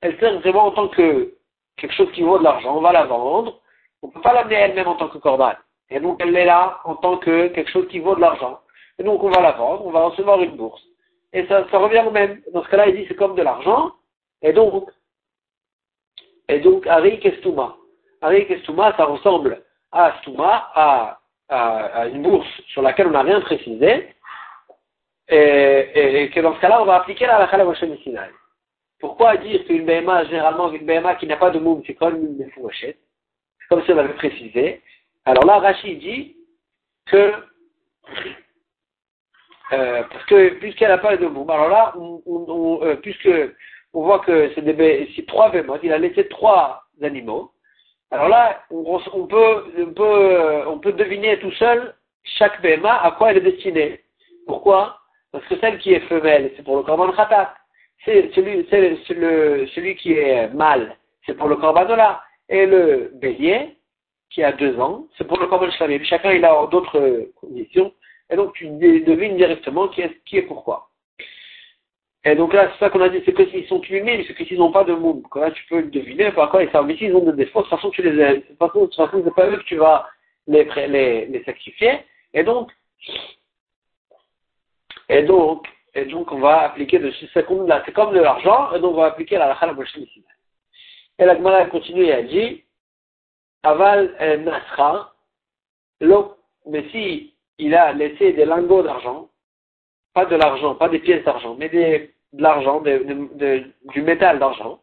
Elle 0.03 0.19
sert 0.19 0.39
vraiment 0.41 0.67
en 0.67 0.73
tant 0.73 0.89
que 0.89 1.35
quelque 1.77 1.95
chose 1.95 2.13
qui 2.13 2.23
vaut 2.23 2.39
de 2.39 2.45
l'argent. 2.45 2.77
On 2.77 2.83
va 2.83 2.93
la 2.93 3.05
vendre. 3.05 3.61
On 4.03 4.09
ne 4.09 4.13
peut 4.13 4.21
pas 4.21 4.35
l'amener 4.35 4.57
elle-même 4.57 4.89
en 4.89 4.97
tant 4.97 5.09
que 5.09 5.17
corban. 5.17 5.53
Et 5.89 5.99
donc, 5.99 6.21
elle 6.21 6.37
est 6.37 6.45
là 6.45 6.81
en 6.85 6.97
tant 6.97 7.17
que 7.17 7.49
quelque 7.49 7.71
chose 7.71 7.89
qui 7.89 8.01
vaut 8.01 8.17
de 8.17 8.21
l'argent. 8.21 8.61
Et 8.99 9.03
donc, 9.03 9.23
on 9.23 9.31
va 9.31 9.41
la 9.41 9.53
vendre, 9.53 9.87
on 9.87 9.91
va 9.91 10.05
recevoir 10.05 10.43
une 10.43 10.57
bourse. 10.57 10.83
Et 11.33 11.47
ça, 11.47 11.67
ça 11.71 11.79
revient 11.79 12.05
au 12.07 12.11
même. 12.11 12.43
Dans 12.53 12.63
ce 12.63 12.69
cas-là, 12.69 12.89
il 12.89 12.97
dit 12.97 13.07
c'est 13.09 13.17
comme 13.17 13.35
de 13.35 13.43
l'argent. 13.43 13.93
Et 14.43 14.53
donc, 14.53 14.91
et 16.49 16.61
donc, 16.61 16.87
Ari 16.87 17.19
Kestuma. 17.21 17.77
Avec 18.25 18.59
Stouma, 18.63 18.95
ça 18.97 19.05
ressemble 19.05 19.63
à 19.93 20.17
Stouma, 20.21 20.71
à, 20.75 21.21
une 22.09 22.23
bourse 22.23 22.49
sur 22.69 22.83
laquelle 22.83 23.07
on 23.07 23.11
n'a 23.11 23.23
rien 23.23 23.41
précisé, 23.41 24.09
et, 25.29 26.31
que 26.35 26.41
dans 26.41 26.55
ce 26.55 26.61
cas-là, 26.61 26.83
on 26.83 26.87
va 26.87 26.97
appliquer 26.97 27.27
la 27.27 27.37
halakha 27.37 27.63
Moshe 27.65 27.85
Sinai. 28.03 28.31
Pourquoi 28.99 29.37
dire 29.37 29.65
qu'une 29.67 29.85
BMA, 29.85 30.25
généralement, 30.25 30.73
une 30.73 30.87
BMA 30.87 31.17
qui 31.17 31.27
n'a 31.27 31.37
pas 31.37 31.51
de 31.51 31.59
moum, 31.59 31.83
c'est 31.87 31.95
comme 31.95 32.17
une 32.17 32.51
fourchette 32.53 32.99
comme 33.69 33.83
si 33.85 33.93
on 33.93 33.99
avait 33.99 34.15
précisé. 34.15 34.83
Alors 35.25 35.45
là, 35.45 35.59
Rachid 35.59 35.99
dit 35.99 36.37
que, 37.07 37.33
euh, 39.73 40.03
parce 40.03 40.25
que, 40.27 40.55
puisqu'elle 40.55 40.89
n'a 40.89 40.99
pas 40.99 41.17
de 41.17 41.27
moum, 41.27 41.49
alors 41.51 41.69
là, 41.69 41.95
on, 41.97 42.81
euh, 42.83 42.97
puisque 42.97 43.31
on 43.93 44.03
voit 44.03 44.21
que 44.21 44.53
c'est 44.55 45.27
trois 45.27 45.51
BMA, 45.51 45.79
il 45.83 45.93
a 45.93 45.99
laissé 45.99 46.29
trois 46.29 46.85
animaux, 47.03 47.53
alors 48.15 48.29
là, 48.29 48.63
on, 48.71 49.27
peut, 49.27 49.65
on, 50.69 50.79
peut, 50.79 50.93
deviner 50.93 51.37
tout 51.41 51.51
seul 51.53 51.95
chaque 52.23 52.63
BMA 52.63 53.03
à 53.03 53.11
quoi 53.11 53.33
elle 53.33 53.39
est 53.39 53.53
destinée. 53.53 54.03
Pourquoi? 54.47 55.01
Parce 55.33 55.45
que 55.47 55.59
celle 55.59 55.79
qui 55.79 55.95
est 55.95 56.07
femelle, 56.09 56.53
c'est 56.57 56.63
pour 56.63 56.77
le 56.77 56.85
korban 56.85 57.11
khatat. 57.11 57.53
C'est 58.05 58.31
celui, 58.33 59.97
qui 59.97 60.13
est 60.13 60.49
mâle, 60.55 60.97
c'est 61.27 61.35
pour 61.35 61.49
le 61.49 61.57
korbanola. 61.57 62.23
Et 62.49 62.67
le 62.67 63.11
bélier, 63.15 63.77
qui 64.31 64.45
a 64.45 64.53
deux 64.53 64.79
ans, 64.79 65.07
c'est 65.19 65.27
pour 65.27 65.41
le 65.41 65.49
korban 65.49 65.73
shlamim. 65.73 66.05
Chacun, 66.05 66.31
il 66.31 66.45
a 66.45 66.67
d'autres 66.71 67.31
conditions. 67.41 67.93
Et 68.31 68.37
donc, 68.37 68.53
tu 68.53 68.69
devines 68.69 69.37
directement 69.37 69.89
qui 69.89 70.03
est, 70.03 70.23
qui 70.25 70.37
est 70.39 70.43
pourquoi. 70.43 70.89
Et 72.27 72.35
donc 72.37 72.55
là, 72.55 72.71
c'est 72.73 72.79
ça 72.79 72.91
qu'on 72.91 73.03
a 73.03 73.11
dit, 73.11 73.21
c'est 73.25 73.35
que 73.35 73.47
s'ils 73.51 73.67
sont 73.67 73.81
tués, 73.81 74.25
c'est 74.27 74.35
que 74.35 74.45
s'ils 74.45 74.59
n'ont 74.59 74.73
pas 74.73 74.85
de 74.85 74.95
moum. 74.95 75.23
Là, 75.35 75.51
tu 75.51 75.65
peux 75.67 75.81
le 75.81 75.91
deviner 75.91 76.33
par 76.33 76.51
quoi 76.51 76.63
ils 76.63 76.71
savent. 76.71 76.87
Mais 76.87 76.97
s'ils 76.97 77.15
ont 77.15 77.25
des 77.25 77.45
défauts, 77.45 77.61
de 77.61 77.65
toute 77.65 77.77
façon, 77.77 77.91
tu 77.91 78.03
les 78.03 78.19
aides. 78.19 78.41
De 78.41 78.47
toute 78.47 78.59
façon, 78.59 78.87
de 78.87 78.95
façon, 78.95 79.23
c'est 79.25 79.35
pas 79.35 79.51
eux 79.51 79.59
que 79.59 79.65
tu 79.65 79.77
vas 79.77 80.09
les, 80.47 81.43
sacrifier. 81.45 82.01
Et 82.33 82.43
donc, 82.43 82.71
et 85.11 85.23
donc, 85.23 85.67
et 85.95 86.07
donc, 86.07 86.33
on 86.33 86.41
va 86.41 86.63
appliquer 86.63 86.99
dessus, 86.99 87.29
c'est 87.33 87.47
comme, 87.47 87.73
c'est 87.85 87.93
comme 87.93 88.15
de 88.15 88.21
l'argent, 88.21 88.73
et 88.73 88.81
donc 88.81 88.95
on 88.95 89.01
va 89.01 89.07
appliquer 89.07 89.37
la 89.37 89.57
la 89.61 89.75
prochaine 89.75 90.03
ici. 90.03 90.25
Et 91.19 91.25
la 91.25 91.37
Gemara 91.37 91.67
continue 91.67 92.05
et 92.05 92.09
elle 92.09 92.29
dit, 92.29 92.65
aval 93.63 94.15
nasra, 94.43 95.15
l'eau, 96.01 96.37
mais 96.67 96.89
si 96.91 97.35
il 97.59 97.75
a 97.75 97.93
laissé 97.93 98.33
des 98.33 98.45
lingots 98.45 98.83
d'argent, 98.83 99.29
pas 100.15 100.25
de 100.25 100.35
l'argent, 100.35 100.75
pas 100.75 100.89
des 100.89 100.99
pièces 100.99 101.25
d'argent, 101.25 101.55
mais 101.57 101.69
des 101.69 102.14
de 102.35 102.43
l'argent, 102.43 102.83
du 102.83 104.03
métal 104.03 104.39
d'argent. 104.39 104.81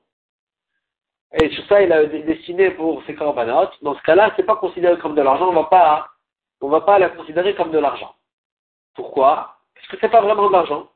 Et 1.33 1.49
sur 1.49 1.65
ça, 1.65 1.81
il 1.81 1.91
a 1.91 2.05
destiné 2.05 2.71
pour 2.71 3.03
ses 3.03 3.15
corbanotes. 3.15 3.73
Dans 3.81 3.95
ce 3.95 4.01
cas-là, 4.03 4.31
c'est 4.35 4.45
pas 4.45 4.55
considéré 4.55 4.97
comme 4.97 5.15
de 5.15 5.21
l'argent, 5.21 5.49
on 5.49 5.53
va 5.53 5.65
pas, 5.65 6.07
on 6.61 6.69
va 6.69 6.81
pas 6.81 6.99
la 6.99 7.09
considérer 7.09 7.55
comme 7.55 7.71
de 7.71 7.79
l'argent. 7.79 8.13
Pourquoi? 8.95 9.57
Parce 9.75 9.87
que 9.87 9.97
c'est 9.99 10.11
pas 10.11 10.21
vraiment 10.21 10.47
de 10.47 10.53
l'argent. 10.53 10.89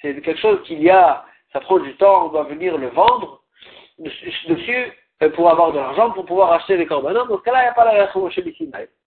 C'est 0.00 0.20
quelque 0.20 0.40
chose 0.40 0.62
qu'il 0.64 0.82
y 0.82 0.90
a, 0.90 1.24
ça 1.52 1.60
prend 1.60 1.78
du 1.78 1.94
temps, 1.96 2.26
on 2.26 2.28
doit 2.28 2.44
venir 2.44 2.76
le 2.78 2.88
vendre 2.88 3.42
dessus 3.98 4.92
euh, 5.22 5.30
pour 5.30 5.50
avoir 5.50 5.72
de 5.72 5.78
l'argent, 5.78 6.10
pour 6.10 6.26
pouvoir 6.26 6.52
acheter 6.52 6.76
les 6.76 6.86
corbanotes. 6.86 7.28
Dans 7.28 7.38
ce 7.38 7.42
cas-là, 7.42 7.60
il 7.60 7.64
n'y 7.64 7.68
a 7.68 7.74
pas 7.74 7.84
la 7.84 7.92
réaction 7.92 8.28
chez 8.30 8.44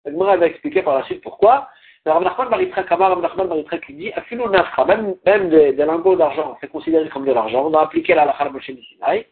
La 0.05 0.37
va 0.37 0.47
expliquer 0.47 0.83
par 0.83 0.99
la 0.99 1.05
suite 1.05 1.23
pourquoi. 1.23 1.69
Rav 2.11 2.23
Nachman 2.23 2.49
Baritra 2.49 2.85
Kamar, 2.85 3.11
Rav 3.11 3.21
Nachman 3.21 3.49
Baritra 3.49 3.79
qui 3.79 3.95
dit, 3.95 4.13
Nafra, 4.51 4.85
même, 4.85 5.17
même 5.25 5.49
des, 5.49 5.73
des 5.73 5.85
lingots 5.85 6.17
d'argent, 6.17 6.57
c'est 6.61 6.71
considéré 6.71 7.09
comme 7.09 7.25
de 7.25 7.33
l'argent, 7.33 7.67
on 7.67 7.75
a 7.75 7.83
appliqué 7.83 8.15
la 8.15 8.23
halakha 8.23 8.51
Sinai, 8.61 9.27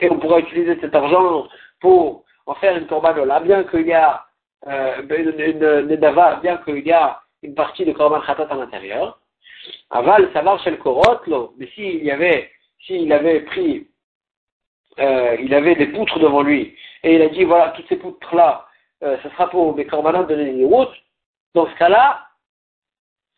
et 0.00 0.10
on 0.10 0.18
pourra 0.18 0.40
utiliser 0.40 0.78
cet 0.80 0.94
argent 0.94 1.46
pour 1.80 2.24
en 2.46 2.54
faire 2.54 2.76
une 2.76 2.86
corbanola, 2.86 3.40
bien 3.40 3.64
qu'il 3.64 3.86
y 3.86 3.92
a 3.92 4.24
euh, 4.66 5.02
une, 5.02 5.40
une, 5.40 5.90
une 5.90 5.96
dava, 5.96 6.36
bien 6.36 6.56
qu'il 6.58 6.86
y 6.86 6.92
a 6.92 7.20
une 7.42 7.54
partie 7.54 7.84
de 7.84 7.92
korban 7.92 8.20
khatat 8.20 8.48
à 8.50 8.54
l'intérieur. 8.54 9.18
Aval, 9.90 10.30
savoir 10.32 10.62
chez 10.62 10.70
le 10.70 10.76
korot, 10.78 11.52
mais 11.58 11.66
s'il 11.74 12.04
y 12.04 12.10
avait, 12.10 12.50
s'il 12.86 13.12
avait 13.12 13.40
pris, 13.40 13.88
euh, 14.98 15.36
il 15.40 15.52
avait 15.52 15.74
des 15.74 15.88
poutres 15.88 16.18
devant 16.18 16.42
lui, 16.42 16.76
et 17.02 17.14
il 17.16 17.22
a 17.22 17.28
dit, 17.28 17.44
voilà, 17.44 17.70
toutes 17.70 17.88
ces 17.88 17.96
poutres-là, 17.96 18.66
euh, 19.02 19.18
ce 19.22 19.28
sera 19.28 19.50
pour 19.50 19.76
mes 19.76 19.86
korbanot 19.86 20.24
de 20.24 20.34
Nézirut, 20.34 20.88
dans 21.56 21.66
ce 21.70 21.74
cas-là, 21.76 22.28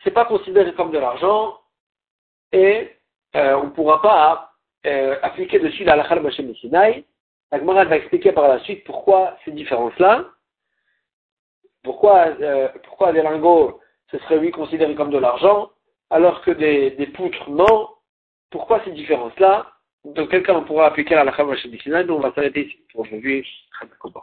c'est 0.03 0.11
pas 0.11 0.25
considéré 0.25 0.75
comme 0.75 0.91
de 0.91 0.99
l'argent, 0.99 1.57
et 2.51 2.91
euh, 3.37 3.55
on 3.55 3.67
ne 3.67 3.71
pourra 3.71 4.03
pas 4.03 4.55
euh, 4.87 5.17
appliquer 5.23 5.61
dessus 5.61 5.85
la 5.85 5.93
halakha 5.93 6.17
Moshe 6.17 6.41
Sinai. 6.61 7.05
La 7.53 7.59
va 7.59 7.97
expliquer 7.97 8.33
par 8.33 8.49
la 8.49 8.59
suite 8.65 8.83
pourquoi 8.85 9.37
ces 9.45 9.53
différences-là, 9.53 10.25
pourquoi, 11.85 12.27
euh, 12.41 12.69
pourquoi 12.83 13.13
des 13.13 13.23
lingots, 13.23 13.81
ce 14.11 14.19
serait 14.19 14.39
lui 14.39 14.51
considéré 14.51 14.97
comme 14.97 15.11
de 15.11 15.19
l'argent, 15.19 15.71
alors 16.11 16.43
que 16.43 16.51
des, 16.51 16.91
des 16.91 17.07
poutres, 17.07 17.49
non. 17.49 17.89
Pourquoi 18.51 18.83
ces 18.85 18.91
différences-là? 18.91 19.71
Dans 20.05 20.27
quel 20.27 20.43
cas 20.43 20.55
on 20.55 20.65
pourra 20.65 20.87
appliquer 20.87 21.15
la 21.15 21.21
halakha 21.21 21.45
Moshe 21.45 21.65
Sinai 21.83 22.05
Nous, 22.05 22.15
on 22.15 22.21
va 22.21 22.33
s'arrêter 22.35 22.67
ici 22.67 22.79
pour 22.91 23.03
aujourd'hui. 23.03 23.47